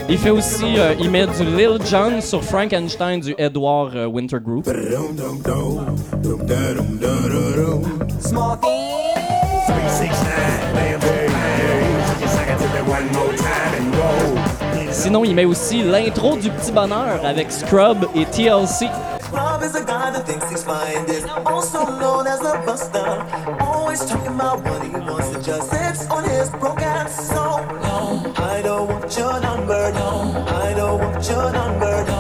[0.10, 4.40] Il fait aussi, euh, il met du Lil Jon sur Frankenstein du Edward euh, Winter
[4.40, 4.66] Group.
[8.20, 8.86] Small things.
[14.92, 18.88] Sinon, il met aussi l'intro du Petit Bonheur avec Scrub et TLC.
[19.32, 21.06] Rob is a guy that thinks he's fine.
[21.10, 23.24] Is also known as a buster.
[23.60, 27.28] Always talking about what he wants to just sits on his broke ass.
[27.28, 29.92] So, no, I don't want your number.
[29.94, 32.06] No, I don't want your number.
[32.08, 32.15] No,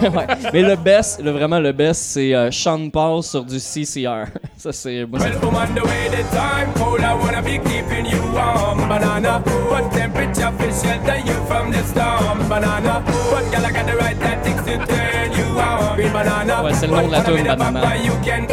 [0.16, 0.26] Ouais.
[0.52, 4.26] Mais le best, le, vraiment le best, c'est euh, Sean Paul sur du CCR.
[4.56, 5.04] Ça, c'est.
[5.06, 8.88] moi, c'est- Well, woman, the way the time cold, I wanna be keeping you warm.
[8.88, 12.38] Banana, what temperature will shelter you from the storm?
[12.48, 15.96] Banana, what girl I got the right tactics to turn you on?
[15.96, 17.96] Green banana, Ouais, c'est le nom de la tune, Banana.
[17.96, 18.46] You can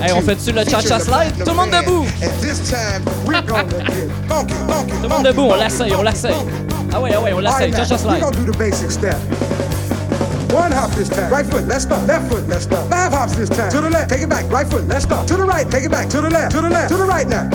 [0.00, 0.26] Hey, on 2.
[0.26, 1.32] fait-tu le cha-cha slide?
[1.38, 2.04] the Tout le monde debout.
[2.22, 6.02] And this time, we're gonna get funky, funky, Tout le monde debout, on l'essaye, on
[6.02, 6.34] l'essaye.
[6.92, 7.72] Ah ouais, ah ouais, on l'essaye.
[7.72, 8.20] Cha-cha slide.
[8.20, 9.16] gonna do the basic step.
[10.52, 11.30] One hop this time.
[11.32, 12.06] Right foot, let's stop.
[12.06, 12.88] Left foot, let's stop.
[12.90, 13.70] Five hops this time.
[13.70, 14.50] To the left, take it back.
[14.50, 15.26] Right foot, let's stop.
[15.28, 16.08] To the right, take it back.
[16.10, 17.48] To the left, to the left, to the right now.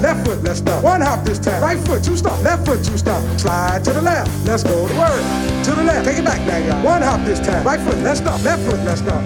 [0.00, 0.82] Left foot, let's stop.
[0.84, 1.62] One hop this time.
[1.62, 2.42] Right foot, two stop.
[2.42, 3.22] Left foot, two stop.
[3.38, 4.30] Slide to the left.
[4.46, 5.22] Let's go to work.
[5.64, 6.84] To the left, take it back now, y'all.
[6.84, 7.64] One hop this time.
[7.64, 8.42] Right foot, let's stop.
[8.42, 9.22] Left foot, let's stop.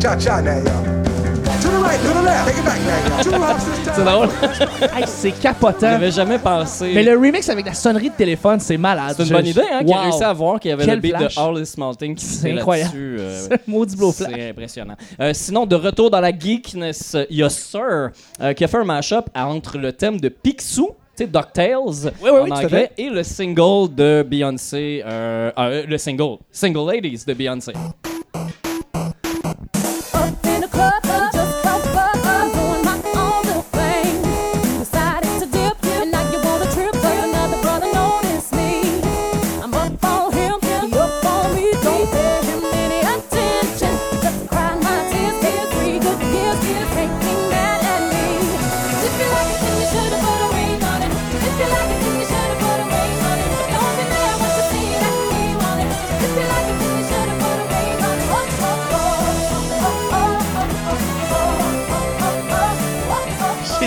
[0.00, 1.03] Cha cha now, y'all.
[3.94, 4.28] C'est drôle.
[4.96, 5.78] Hey, c'est capotant.
[5.92, 6.92] J'avais jamais pensé.
[6.94, 9.14] Mais le remix avec la sonnerie de téléphone, c'est malade.
[9.16, 10.02] C'est une bonne idée, hein, qu'il a Wow.
[10.02, 11.34] réussi à voir qu'il y avait Quel le beat flash.
[11.36, 12.92] de All the Small Things qui C'est était incroyable.
[12.96, 14.30] euh, maudit blow flash.
[14.34, 14.94] C'est impressionnant.
[15.20, 18.10] Euh, sinon, de retour dans la geekness, il y a Sir
[18.40, 20.90] euh, qui a fait un mashup entre le thème de Picsou.
[21.16, 25.96] Tu sais, DuckTales oui, oui, en anglais, et le single de Beyoncé, euh, euh, le
[25.96, 27.72] single, Single Ladies de Beyoncé.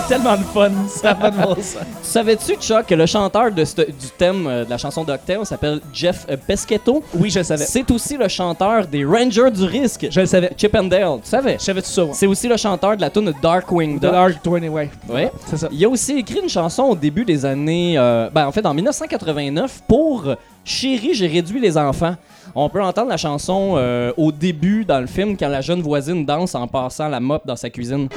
[0.07, 0.71] Tellement de fun.
[0.87, 1.77] Ça va de bon sens.
[2.01, 5.81] Savais-tu, Chuck, que le chanteur de ce- du thème euh, de la chanson d'Octave s'appelle
[5.93, 7.03] Jeff euh, Pesquetto?
[7.15, 7.65] Oui, je le savais.
[7.65, 10.07] C'est aussi le chanteur des Rangers du risque.
[10.09, 10.51] Je le savais.
[10.57, 11.57] Chip and Dale, tu savais?
[11.59, 12.13] Je savais tout ça, moi.
[12.13, 14.11] C'est aussi le chanteur de la tune Darkwing The Duck.
[14.11, 14.89] Dark 20, ouais.
[15.09, 15.31] Ouais.
[15.47, 15.67] C'est ça.
[15.71, 17.95] Il a aussi écrit une chanson au début des années.
[17.97, 20.23] euh, ben, en fait, en 1989 pour
[20.63, 22.15] Chérie, j'ai réduit les enfants.
[22.55, 26.25] On peut entendre la chanson euh, au début dans le film quand la jeune voisine
[26.25, 28.07] danse en passant la mop dans sa cuisine.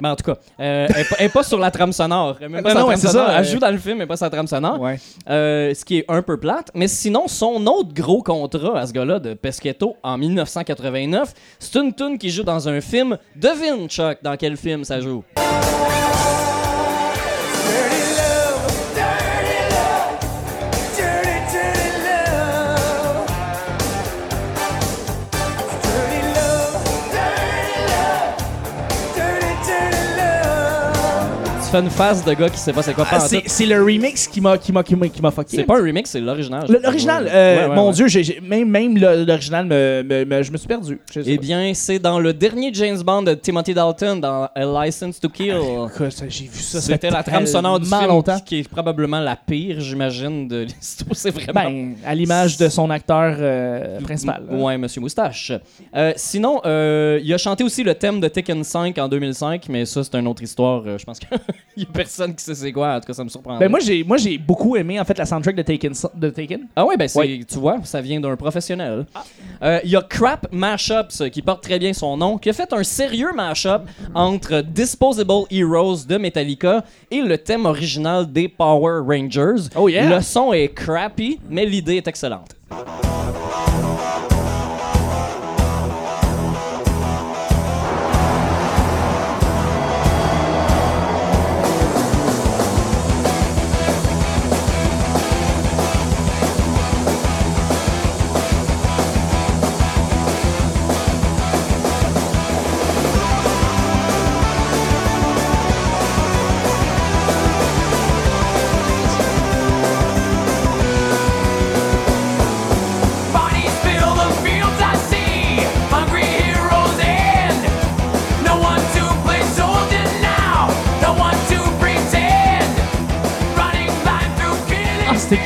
[0.00, 2.36] Mais en tout cas, euh, elle, pas- elle est pas sur la trame sonore.
[2.40, 3.26] Elle est même pas Ben sur la non, trame ouais, c'est sonore.
[3.28, 4.80] ça, Elle euh, joue dans le film, mais pas sur la trame sonore.
[4.80, 4.98] Ouais.
[5.28, 6.70] Euh, ce qui est un peu plate.
[6.74, 11.94] Mais sinon, son autre gros contrat à ce gars-là de Pesquetto en 1989, c'est une
[11.94, 13.16] tune qui joue dans un film.
[13.36, 15.22] Devine, Chuck, dans quel film ça joue?
[31.66, 33.82] Tu fais une face de gars qui sait pas c'est quoi Ah, c'est c'est le
[33.82, 35.56] remix qui m'a qui m'a qui m'a qui m'a fucké.
[35.56, 36.64] C'est pas un remix, c'est l'original.
[36.68, 37.92] Le- L'original, euh, Ouais, ouais, mon ouais.
[37.94, 41.00] dieu, j'ai- j'ai- même, même le- l'original, me, me- me- je me suis perdu.
[41.12, 41.42] Je sais Eh pas.
[41.42, 45.56] bien, c'est dans le dernier James Bond de Timothy Dalton, dans A License to Kill.
[45.56, 46.80] Écoute, j'ai vu ça.
[46.80, 48.38] ça C'était fait la trame sonore du tellement film longtemps.
[48.38, 51.16] qui, est probablement la pire, j'imagine, de l'histoire.
[51.16, 51.52] C'est vraiment...
[51.68, 54.44] Ben, à l'image de son acteur euh, principal.
[54.48, 54.56] hein.
[54.56, 55.50] Ouais, Monsieur Moustache.
[55.96, 59.84] Euh, sinon, euh, il a chanté aussi le thème de Tekken 5 en 2005, mais
[59.84, 60.82] ça, c'est une autre histoire.
[60.86, 61.18] Euh, je pense
[61.74, 62.94] qu'il y a personne qui sait c'est quoi.
[62.94, 63.58] En tout cas, ça me surprend.
[63.58, 66.60] Ben moi j'ai moi j'ai beaucoup aimé en fait la soundtrack de Taken de Taken.
[66.76, 67.40] Ah ouais, ben c'est, Ouais.
[67.48, 69.06] tu vois, ça vient d'un professionnel.
[69.62, 72.72] Euh, Il y a Crap Mashups, qui porte très bien son nom, qui a fait
[72.72, 73.82] un sérieux mashup
[74.14, 79.68] entre Disposable Heroes de Metallica et le thème original des Power Rangers.
[79.76, 80.16] Oh yeah!
[80.16, 82.54] Le son est crappy, mais l'idée est excellente.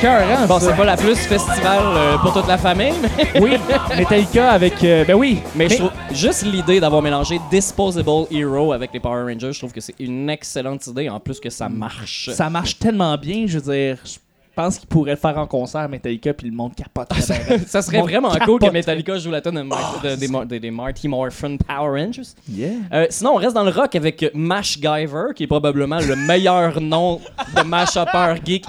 [0.03, 3.51] Ah, cœur, Bon, c'est pas la plus festival euh, pour toute la famille, mais, Oui,
[3.95, 8.91] Metallica avec euh, ben oui, mais je trouve juste l'idée d'avoir mélangé Disposable Hero avec
[8.93, 12.29] les Power Rangers, je trouve que c'est une excellente idée, en plus que ça marche.
[12.33, 14.17] ça marche tellement bien, je veux dire, je
[14.55, 17.09] pense qu'ils pourraient le faire en concert Metallica puis le monde capote.
[17.67, 20.59] Ça serait vraiment cool que Metallica joue la tonne de, Mar- de- des, Mar- des-
[20.59, 22.27] des Marty Morphin Power Rangers.
[22.49, 22.71] Yeah.
[22.91, 26.81] Euh, sinon, on reste dans le rock avec Mash Giver, qui est probablement le meilleur
[26.81, 27.21] nom
[27.55, 28.65] de mash-upper geek.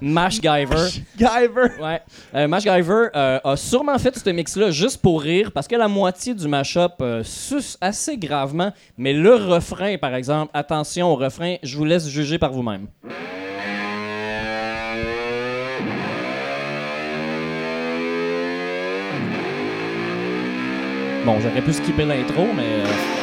[0.00, 0.88] Mash Giver.
[1.16, 1.80] Giver.
[1.80, 2.00] Ouais.
[2.34, 5.88] Euh, Mash Giver euh, a sûrement fait ce mix-là juste pour rire, parce que la
[5.88, 8.72] moitié du mash-up euh, suce assez gravement.
[8.96, 12.86] Mais le refrain, par exemple, attention au refrain, je vous laisse juger par vous-même.
[21.24, 23.17] Bon, j'aurais pu skipper l'intro, mais.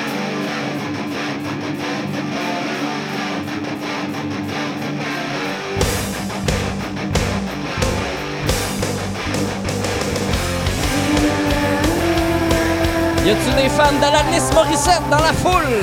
[13.26, 15.82] Y a-tu des fans d'Alanis Morissette dans la foule?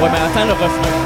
[0.00, 0.96] Ouais, mais attends le refrain.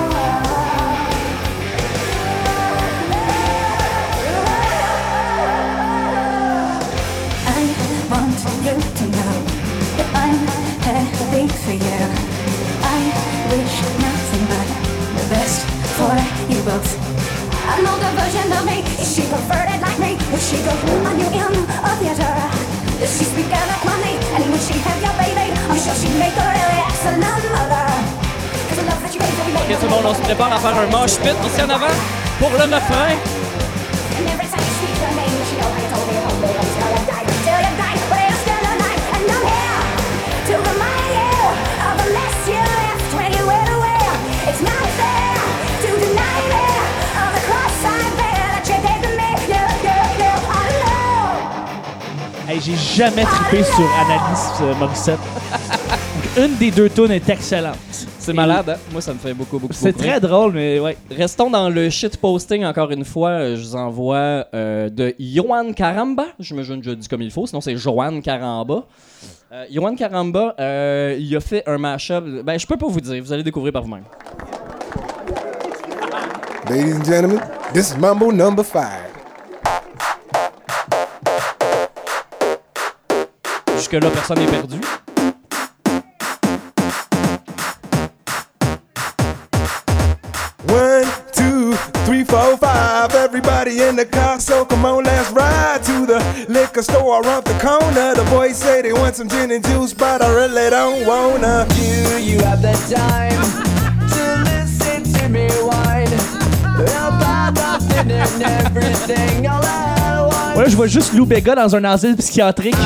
[7.48, 7.66] I
[8.08, 9.34] want you to know
[9.96, 10.38] that I'm
[10.84, 12.00] happy for you.
[12.84, 13.10] I
[13.50, 14.68] wish nothing but
[15.18, 15.66] the best
[15.98, 16.14] for
[16.48, 16.90] you both.
[17.66, 20.70] An older version of me, if she preferred it like me, would she go
[21.04, 22.61] on you in a theater?
[23.02, 23.50] Does she speak
[23.82, 24.14] money?
[24.38, 25.50] And would she have your baby?
[25.66, 27.18] I'm sure she'd make a really excellent
[27.50, 27.84] mother.
[28.68, 30.52] 'Cause the love that you gave her, we Ok, tout le monde, on se prépare
[30.52, 31.96] à faire un mosh pit ici en avant
[32.38, 33.14] pour le refrain.
[34.16, 36.21] And every time you speak her name, know told
[52.64, 55.18] j'ai jamais trippé sur Annalise euh, Morissette.
[56.36, 57.76] une des deux tunes est excellente.
[58.18, 58.76] C'est malade, hein?
[58.92, 60.96] Moi, ça me fait beaucoup, beaucoup, C'est très drôle, mais ouais.
[61.10, 63.54] Restons dans le shitposting encore une fois.
[63.54, 66.26] Je vous envoie euh, de Johan Caramba.
[66.38, 68.84] J'imagine que je dis comme il faut, sinon c'est Johan Caramba.
[69.52, 72.24] Euh, Johan Caramba, euh, il a fait un mashup.
[72.44, 74.04] Ben, je peux pas vous dire, vous allez découvrir par vous-même.
[76.70, 77.40] Ladies and gentlemen,
[77.74, 79.11] this is Mambo number five.
[83.82, 84.78] Jusque-là, personne n'est perdu.
[90.68, 91.74] One, two,
[92.04, 93.12] three, four, five.
[93.12, 97.54] Everybody in the car, so come on, let's ride to the liquor store around the
[97.54, 98.14] corner.
[98.14, 101.66] The boys say they want some gin and juice, but I really don't wanna.
[101.70, 103.42] Do you have the time
[104.14, 106.06] to listen to me whine
[106.78, 110.01] about nothing and everything all at once?
[110.56, 112.76] Ouais, je vois juste Lou Bega dans un asile psychiatrique.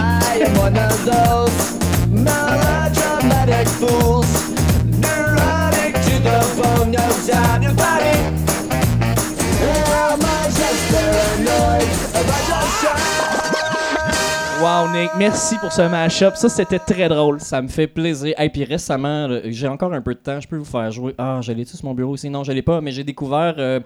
[14.63, 16.35] Wow, Nick, merci pour ce mashup.
[16.35, 17.41] Ça, c'était très drôle.
[17.41, 18.35] Ça me fait plaisir.
[18.41, 21.15] Et puis récemment, j'ai encore un peu de temps, je peux vous faire jouer.
[21.19, 22.31] Ah, je l'ai-tu sur mon bureau aussi?
[22.31, 23.81] Non, je l'ai pas, mais j'ai découvert euh,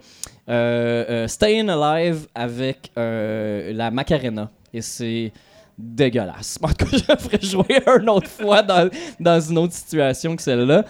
[0.48, 4.48] euh, euh, Staying Alive avec euh, la Macarena.
[4.72, 5.32] Et c'est
[5.76, 6.56] dégueulasse.
[6.62, 10.42] En tout cas, je ferai jouer une autre fois dans, dans une autre situation que
[10.42, 10.84] celle-là.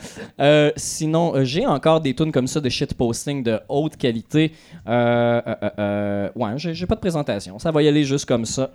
[0.76, 4.52] Sinon, j'ai encore des tunes comme ça de shitposting de haute qualité.
[4.86, 7.58] Ouais, j'ai pas de présentation.
[7.58, 8.70] Ça va y aller juste comme ça.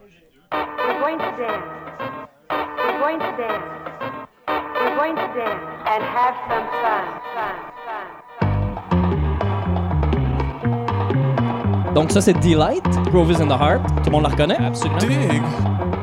[11.95, 13.81] Donc ça, c'est Delight, Grove is in the Heart.
[14.03, 14.57] Tout le monde la reconnaît?
[14.59, 14.99] Absolument.
[14.99, 15.94] C'est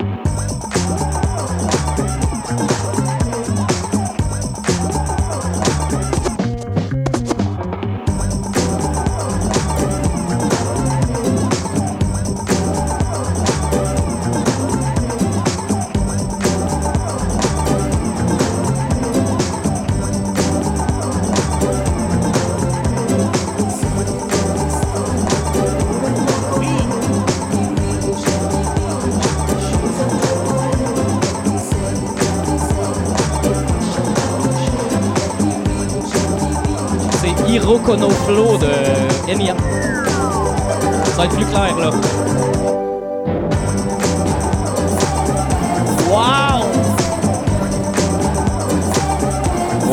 [37.62, 38.66] Hirokono Flow de
[39.30, 39.54] Enya.
[41.04, 41.90] Ça va être plus clair, là.
[46.10, 46.64] Wow!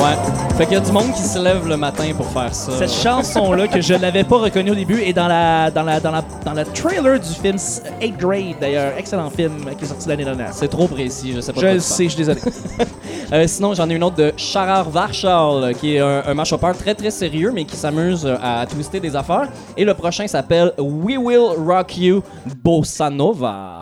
[0.04, 0.18] Ouais.
[0.58, 2.72] Fait qu'il y a du monde qui se lève le matin pour faire ça.
[2.78, 6.12] Cette chanson-là que je n'avais pas reconnue au début est dans la dans la dans
[6.12, 7.58] la dans le trailer du film
[8.02, 10.50] 8 Grade d'ailleurs, excellent film qui est sorti l'année dernière.
[10.52, 11.62] C'est trop précis, je sais pas.
[11.62, 12.42] Je le sais, je suis désolé.
[13.32, 17.12] Euh, sinon, j'en ai une autre de Charar Varchal, qui est un, un très très
[17.12, 19.50] sérieux, mais qui s'amuse euh, à twister des affaires.
[19.78, 22.24] Et le prochain s'appelle We Will Rock You
[22.64, 23.82] Bossa Nova.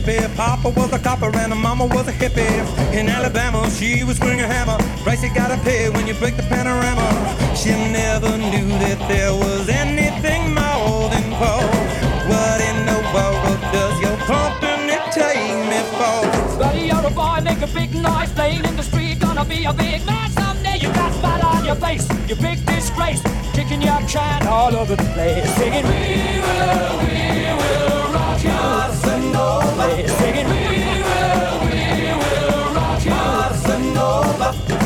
[0.00, 0.34] Mississippi.
[0.36, 2.94] Papa was a copper and mama was a hippie.
[2.94, 4.78] In Alabama, she was swinging a hammer.
[5.02, 7.06] Price you gotta pay when you break the panorama.
[7.56, 11.66] She never knew that there was anything more than coal.
[12.30, 16.58] What in the world does your company take me for?
[16.58, 19.72] Buddy, you're a boy, make a big noise, playing in the street, gonna be a
[19.72, 20.78] big man someday.
[20.78, 23.22] You got spot on your face, you big disgrace,
[23.52, 27.97] kicking your can all over the place, singing We will, we will
[29.88, 30.08] Casanova.
[30.18, 30.54] Singing We
[31.02, 34.78] will, we will rock you, Casanova.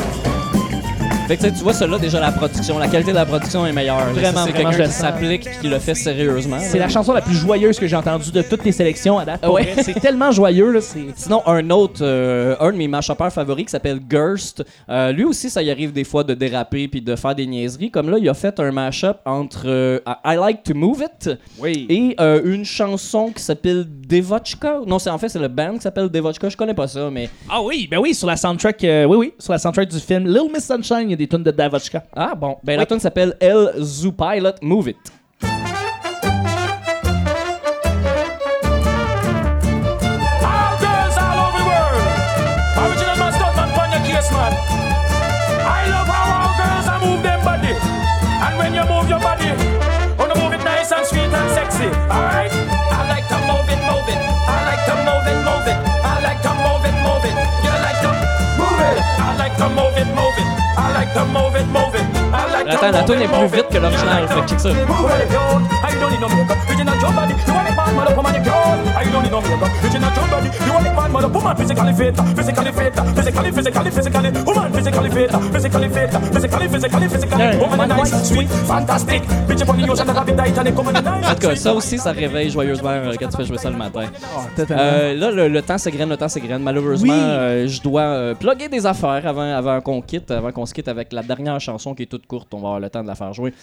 [1.27, 4.13] Fait que tu vois, celui-là, déjà, la production, la qualité de la production est meilleure.
[4.13, 6.57] Vraiment, c'est quelqu'un qui s'applique et qui le fait sérieusement.
[6.59, 9.47] C'est la chanson la plus joyeuse que j'ai entendue de toutes les sélections à date.
[9.47, 9.73] Ouais.
[9.81, 10.81] C'est tellement joyeux là,
[11.15, 15.49] Sinon, un autre, euh, un de mes mash-uppers favoris qui s'appelle Gerst, euh, lui aussi,
[15.49, 17.89] ça y arrive des fois de déraper puis de faire des niaiseries.
[17.89, 21.29] Comme là, il a fait un mash-up entre euh, I Like to Move It
[21.65, 24.81] et une chanson qui s'appelle Devochka.
[24.85, 26.47] Non, c'est en fait, c'est le band qui s'appelle Devochka.
[26.49, 27.27] Je connais pas ça, mais.
[27.49, 30.27] Ah oui, ben oui, sur la soundtrack, euh, oui, oui, sur la soundtrack du film
[30.27, 32.03] Little Miss Sunshine, il y a des tunes de Davochka.
[32.15, 34.97] Ah bon, ben la tune s'appelle El Zoo Pilot Move It.
[35.41, 35.49] All
[40.79, 42.03] girls all over the world.
[42.77, 44.53] Original man, stunt man, pon your case, man.
[45.65, 47.73] I love how all girls are move them body.
[48.45, 49.49] And when you move your body,
[50.19, 51.89] wanna move it nice and sweet and sexy.
[52.11, 52.62] Alright?
[54.85, 55.42] To move it,
[62.91, 64.69] La tune est plus vite que l'original, fait que ça.
[81.23, 83.77] En tout cas, ça aussi, ça réveille joyeusement euh, quand tu fais jouer ça le
[83.77, 84.05] matin.
[84.71, 86.61] Euh, là, le, temps s'égrène, le temps s'égrène.
[86.61, 88.35] Malheureusement, euh, je dois euh,
[88.71, 92.07] des affaires avant, qu'on quitte, avant qu'on se quitte avec la dernière chanson qui est
[92.07, 92.53] toute courte.
[92.53, 93.53] On va le temps de la faire jouer.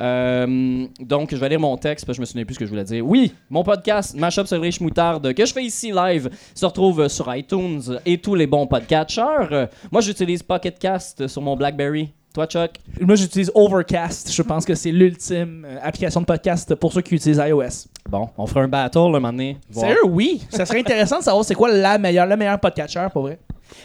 [0.00, 2.64] Euh, donc, je vais lire mon texte parce que je me souviens plus ce que
[2.66, 3.06] je voulais dire.
[3.06, 7.34] Oui, mon podcast Mashup sur Riche Moutarde que je fais ici live se retrouve sur
[7.34, 9.66] iTunes et tous les bons podcatchers.
[9.90, 12.12] Moi, j'utilise Pocket Cast sur mon BlackBerry.
[12.32, 12.70] Toi, Chuck?
[13.00, 14.32] Moi, j'utilise Overcast.
[14.32, 17.88] Je pense que c'est l'ultime euh, application de podcast pour ceux qui utilisent iOS.
[18.08, 19.56] Bon, on fera un battle un moment donné.
[19.68, 19.86] voir.
[19.86, 20.40] Sérieux, oui.
[20.48, 23.40] Ça serait intéressant de savoir c'est quoi la meilleure, le meilleur podcatcher pour vrai.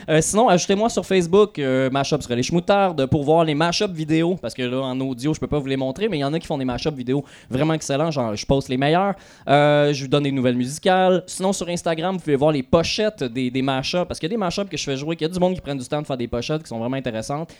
[0.09, 4.35] Euh, sinon, ajoutez-moi sur Facebook euh, Mashup sur les schmoutardes pour voir les mashups vidéo.
[4.41, 6.33] Parce que là, en audio, je peux pas vous les montrer, mais il y en
[6.33, 8.11] a qui font des mashups vidéo vraiment excellents.
[8.11, 9.15] Genre, je poste les meilleurs.
[9.47, 11.23] Euh, je vous donne des nouvelles musicales.
[11.27, 14.05] Sinon, sur Instagram, vous pouvez voir les pochettes des, des mashups.
[14.07, 15.55] Parce qu'il y a des mashups que je fais jouer, qu'il y a du monde
[15.55, 17.53] qui prennent du temps de faire des pochettes qui sont vraiment intéressantes.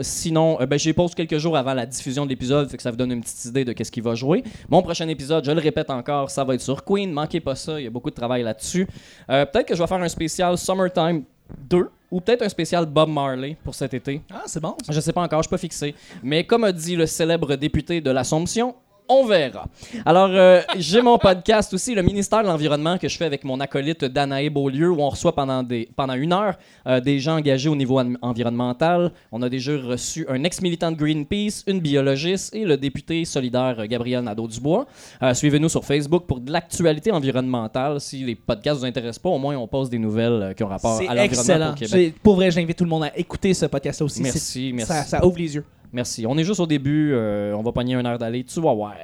[0.00, 2.90] Sinon, ben, je les poste quelques jours avant la diffusion de l'épisode, fait que ça
[2.90, 4.42] vous donne une petite idée de qu'est-ce qui va jouer.
[4.68, 7.12] Mon prochain épisode, je le répète encore, ça va être sur Queen.
[7.12, 8.86] Manquez pas ça, il y a beaucoup de travail là-dessus.
[9.26, 10.58] Peut-être que je vais faire un spécial
[10.92, 11.24] Summertime
[11.68, 14.20] 2 ou peut-être un spécial Bob Marley pour cet été.
[14.30, 14.76] Ah, c'est bon.
[14.88, 15.94] Je sais pas encore, je suis pas fixé.
[16.22, 18.74] Mais comme a dit le célèbre député de l'Assomption,
[19.08, 19.66] on verra.
[20.06, 23.60] Alors, euh, j'ai mon podcast aussi, le ministère de l'Environnement, que je fais avec mon
[23.60, 26.54] acolyte Danae Beaulieu, où on reçoit pendant, des, pendant une heure
[26.86, 29.12] euh, des gens engagés au niveau en- environnemental.
[29.30, 34.22] On a déjà reçu un ex-militant de Greenpeace, une biologiste et le député solidaire Gabriel
[34.24, 34.86] Nadeau-Dubois.
[35.22, 38.00] Euh, Suivez-nous sur Facebook pour de l'actualité environnementale.
[38.00, 40.98] Si les podcasts vous intéressent pas, au moins on pose des nouvelles qui ont rapport
[41.00, 41.70] à l'environnement excellent.
[41.72, 42.14] au Québec.
[42.22, 44.22] Pour vrai, j'invite tout le monde à écouter ce podcast aussi.
[44.22, 44.92] Merci, merci.
[44.92, 45.64] Ça, ça ouvre les yeux.
[45.92, 46.24] Merci.
[46.26, 47.12] On est juste au début.
[47.12, 48.44] euh, on va pogner une heure d'aller.
[48.44, 48.94] Tu vas voir.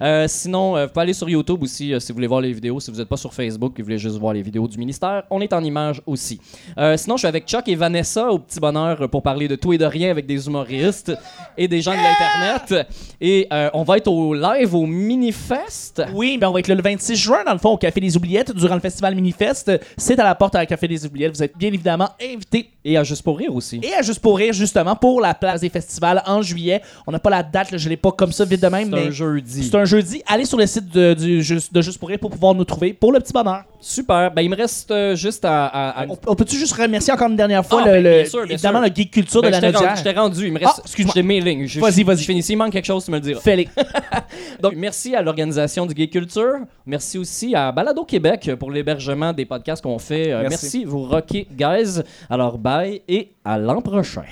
[0.00, 2.52] Euh, sinon, euh, vous pouvez aller sur YouTube aussi euh, si vous voulez voir les
[2.52, 2.80] vidéos.
[2.80, 5.22] Si vous n'êtes pas sur Facebook et vous voulez juste voir les vidéos du ministère,
[5.30, 6.40] on est en images aussi.
[6.78, 9.72] Euh, sinon, je suis avec Chuck et Vanessa au petit bonheur pour parler de tout
[9.72, 11.12] et de rien avec des humoristes
[11.56, 12.88] et des gens de l'Internet.
[13.20, 16.02] Et on va être au live au Minifest.
[16.14, 18.52] Oui, ben on va être le 26 juin, dans le fond, au Café des Oubliettes,
[18.54, 19.70] durant le festival Minifest.
[19.96, 21.34] C'est à la porte à Café des Oubliettes.
[21.36, 22.70] Vous êtes bien évidemment invités.
[22.84, 23.80] Et à Juste pour rire aussi.
[23.82, 26.82] Et à Juste pour rire, justement, pour la place des festivals en juillet.
[27.06, 28.90] On n'a pas la date, là, je l'ai pas comme ça vite de même.
[28.90, 29.64] C'est un jeudi.
[29.64, 30.22] C'est un jeudi.
[30.26, 33.12] Allez sur le site de, du, de Juste pour rire pour pouvoir nous trouver pour
[33.12, 33.64] le petit bonheur.
[33.82, 34.30] Super.
[34.30, 35.66] Ben, il me reste euh, juste à.
[35.66, 38.10] à- à- On, on peut-tu juste remercier encore une dernière fois Ah, le, ben, le-
[38.22, 38.88] bien sûr, bien évidemment sûr.
[38.88, 39.98] le geek culture Ben, de la je t'ai rendu-?
[39.98, 40.46] Je t'ai rendu.
[40.46, 40.74] Il me reste.
[40.78, 41.12] Ah, excuse-moi.
[41.16, 41.66] J'ai mes lignes.
[41.66, 42.18] Je- Vas-y, vas-y.
[42.18, 42.42] Je finis.
[42.42, 43.40] S'il manque quelque chose, tu me le diras.
[43.40, 43.68] Fais-les.
[44.62, 46.58] Donc, merci à l'organisation du Gay Culture.
[46.86, 50.30] Merci aussi à Balado Québec pour l'hébergement des podcasts qu'on fait.
[50.32, 50.64] Euh, Merci.
[50.64, 52.00] merci, vous rockez, guys.
[52.30, 54.22] Alors, bye et à l'an prochain.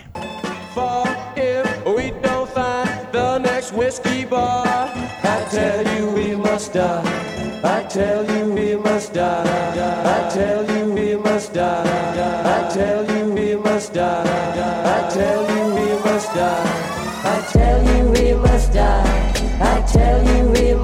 [0.74, 1.04] For
[1.36, 4.64] if we don't find the next whiskey bar,
[5.24, 7.39] I tell you we must die.
[7.62, 9.44] I tell you we must die.
[9.44, 11.84] I tell you we must die.
[12.44, 14.24] I tell you we must die.
[14.24, 16.64] I tell you we must die.
[17.22, 19.32] I tell you we must die.
[19.60, 20.74] I tell you we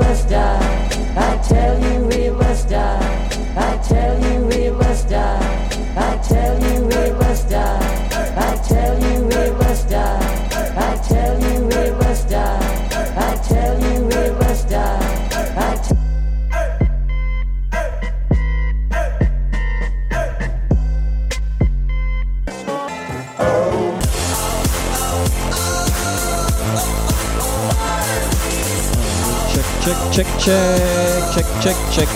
[30.16, 32.08] check, check, check, check, check, check.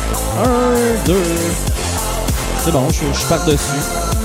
[0.42, 1.22] Un, deux.
[2.58, 4.19] C'est bon, je, je pars dessus.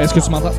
[0.00, 0.52] Est-ce que tu m'entends?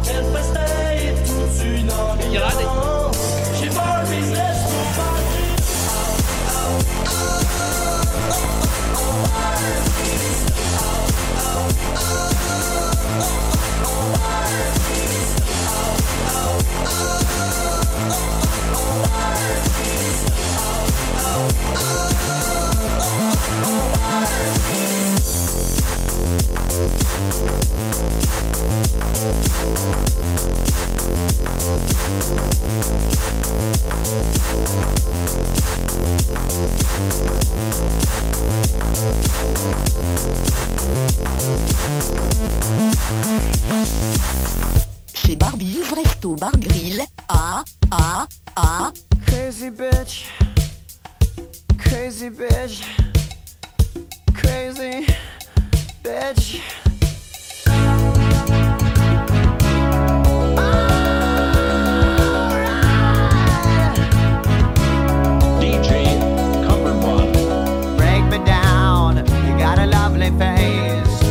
[45.13, 47.03] Chez Barbie, Resto, Bar Grill.
[47.27, 48.91] Ah, ah, ah.
[49.25, 50.34] Crazy bitch.
[52.17, 52.81] Crazy bitch.
[54.33, 55.05] Crazy
[56.01, 56.61] bitch.
[65.59, 65.89] DJ
[66.63, 67.97] Cumberbatch.
[67.97, 69.17] Break me down.
[69.17, 71.21] You got a lovely face.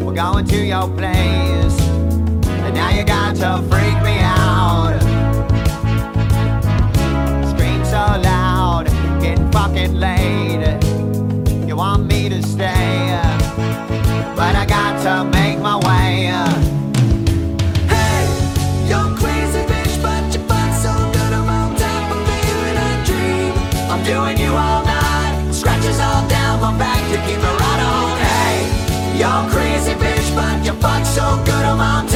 [0.00, 1.80] We're going to your place.
[2.62, 4.23] And now you got to freak me out.
[30.34, 32.13] Crazy bitch, but you fuck so good I'm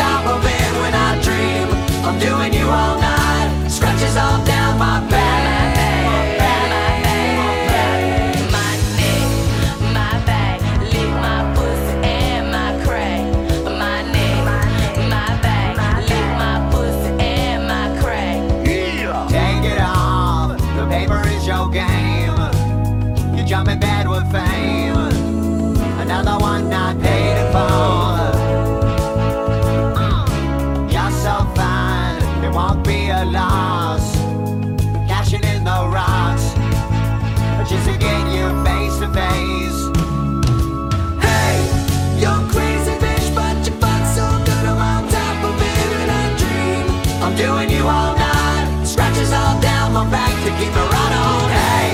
[50.58, 51.48] keep me right on.
[51.50, 51.88] Hey,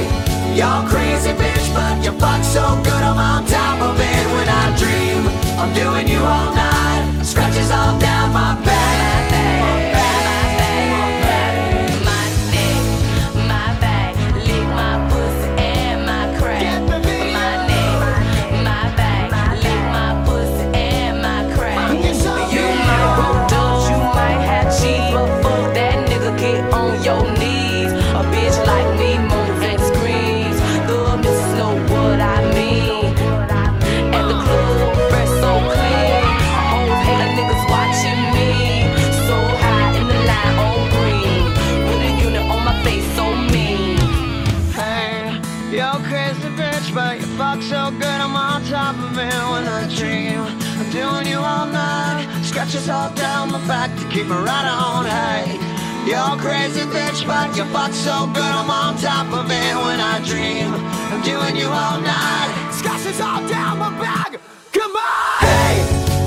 [0.57, 4.65] you're crazy bitch, but you fuck so good I'm on top of it when I
[4.81, 5.21] dream.
[5.61, 9.14] I'm doing you all night, scratches all down my back.
[52.85, 55.07] Scratches all down my back to keep me right on.
[55.07, 55.57] Hey,
[56.05, 60.21] you're crazy bitch, but you fuck so good I'm on top of it when I
[60.21, 60.69] dream.
[61.09, 64.37] I'm doing you all night, scratches all down my back.
[64.73, 65.41] Come on!
[65.41, 65.81] Hey,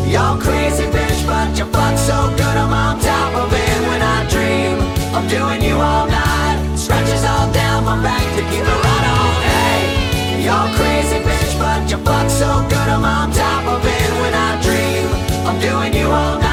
[0.10, 4.26] you're crazy bitch, but you fuck so good I'm on top of it when I
[4.26, 4.82] dream.
[5.14, 9.34] I'm doing you all night, scratches all down my back to keep me right on.
[9.46, 14.34] Hey, you're crazy bitch, but you fuck so good I'm on top of it when
[14.34, 15.06] I dream.
[15.48, 16.47] I'm doing you all night,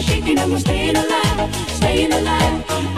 [0.00, 2.97] shaking and we're staying alive, staying alive.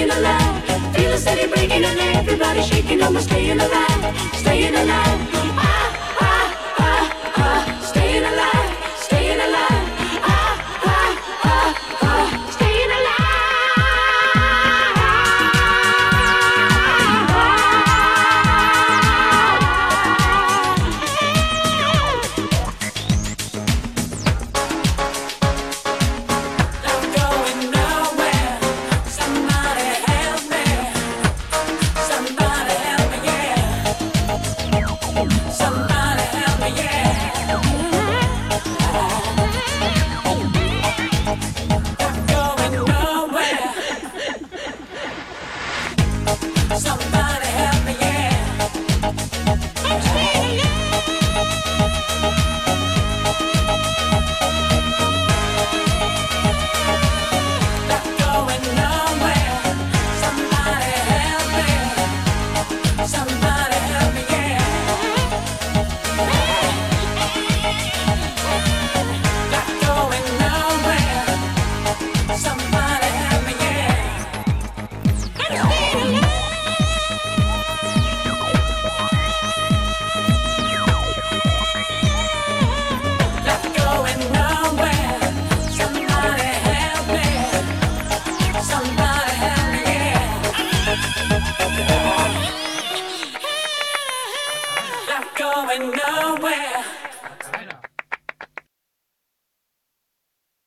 [0.00, 0.64] staying alive.
[0.94, 3.02] Feel the city breaking and everybody shaking.
[3.02, 5.49] I'm staying alive, staying alive.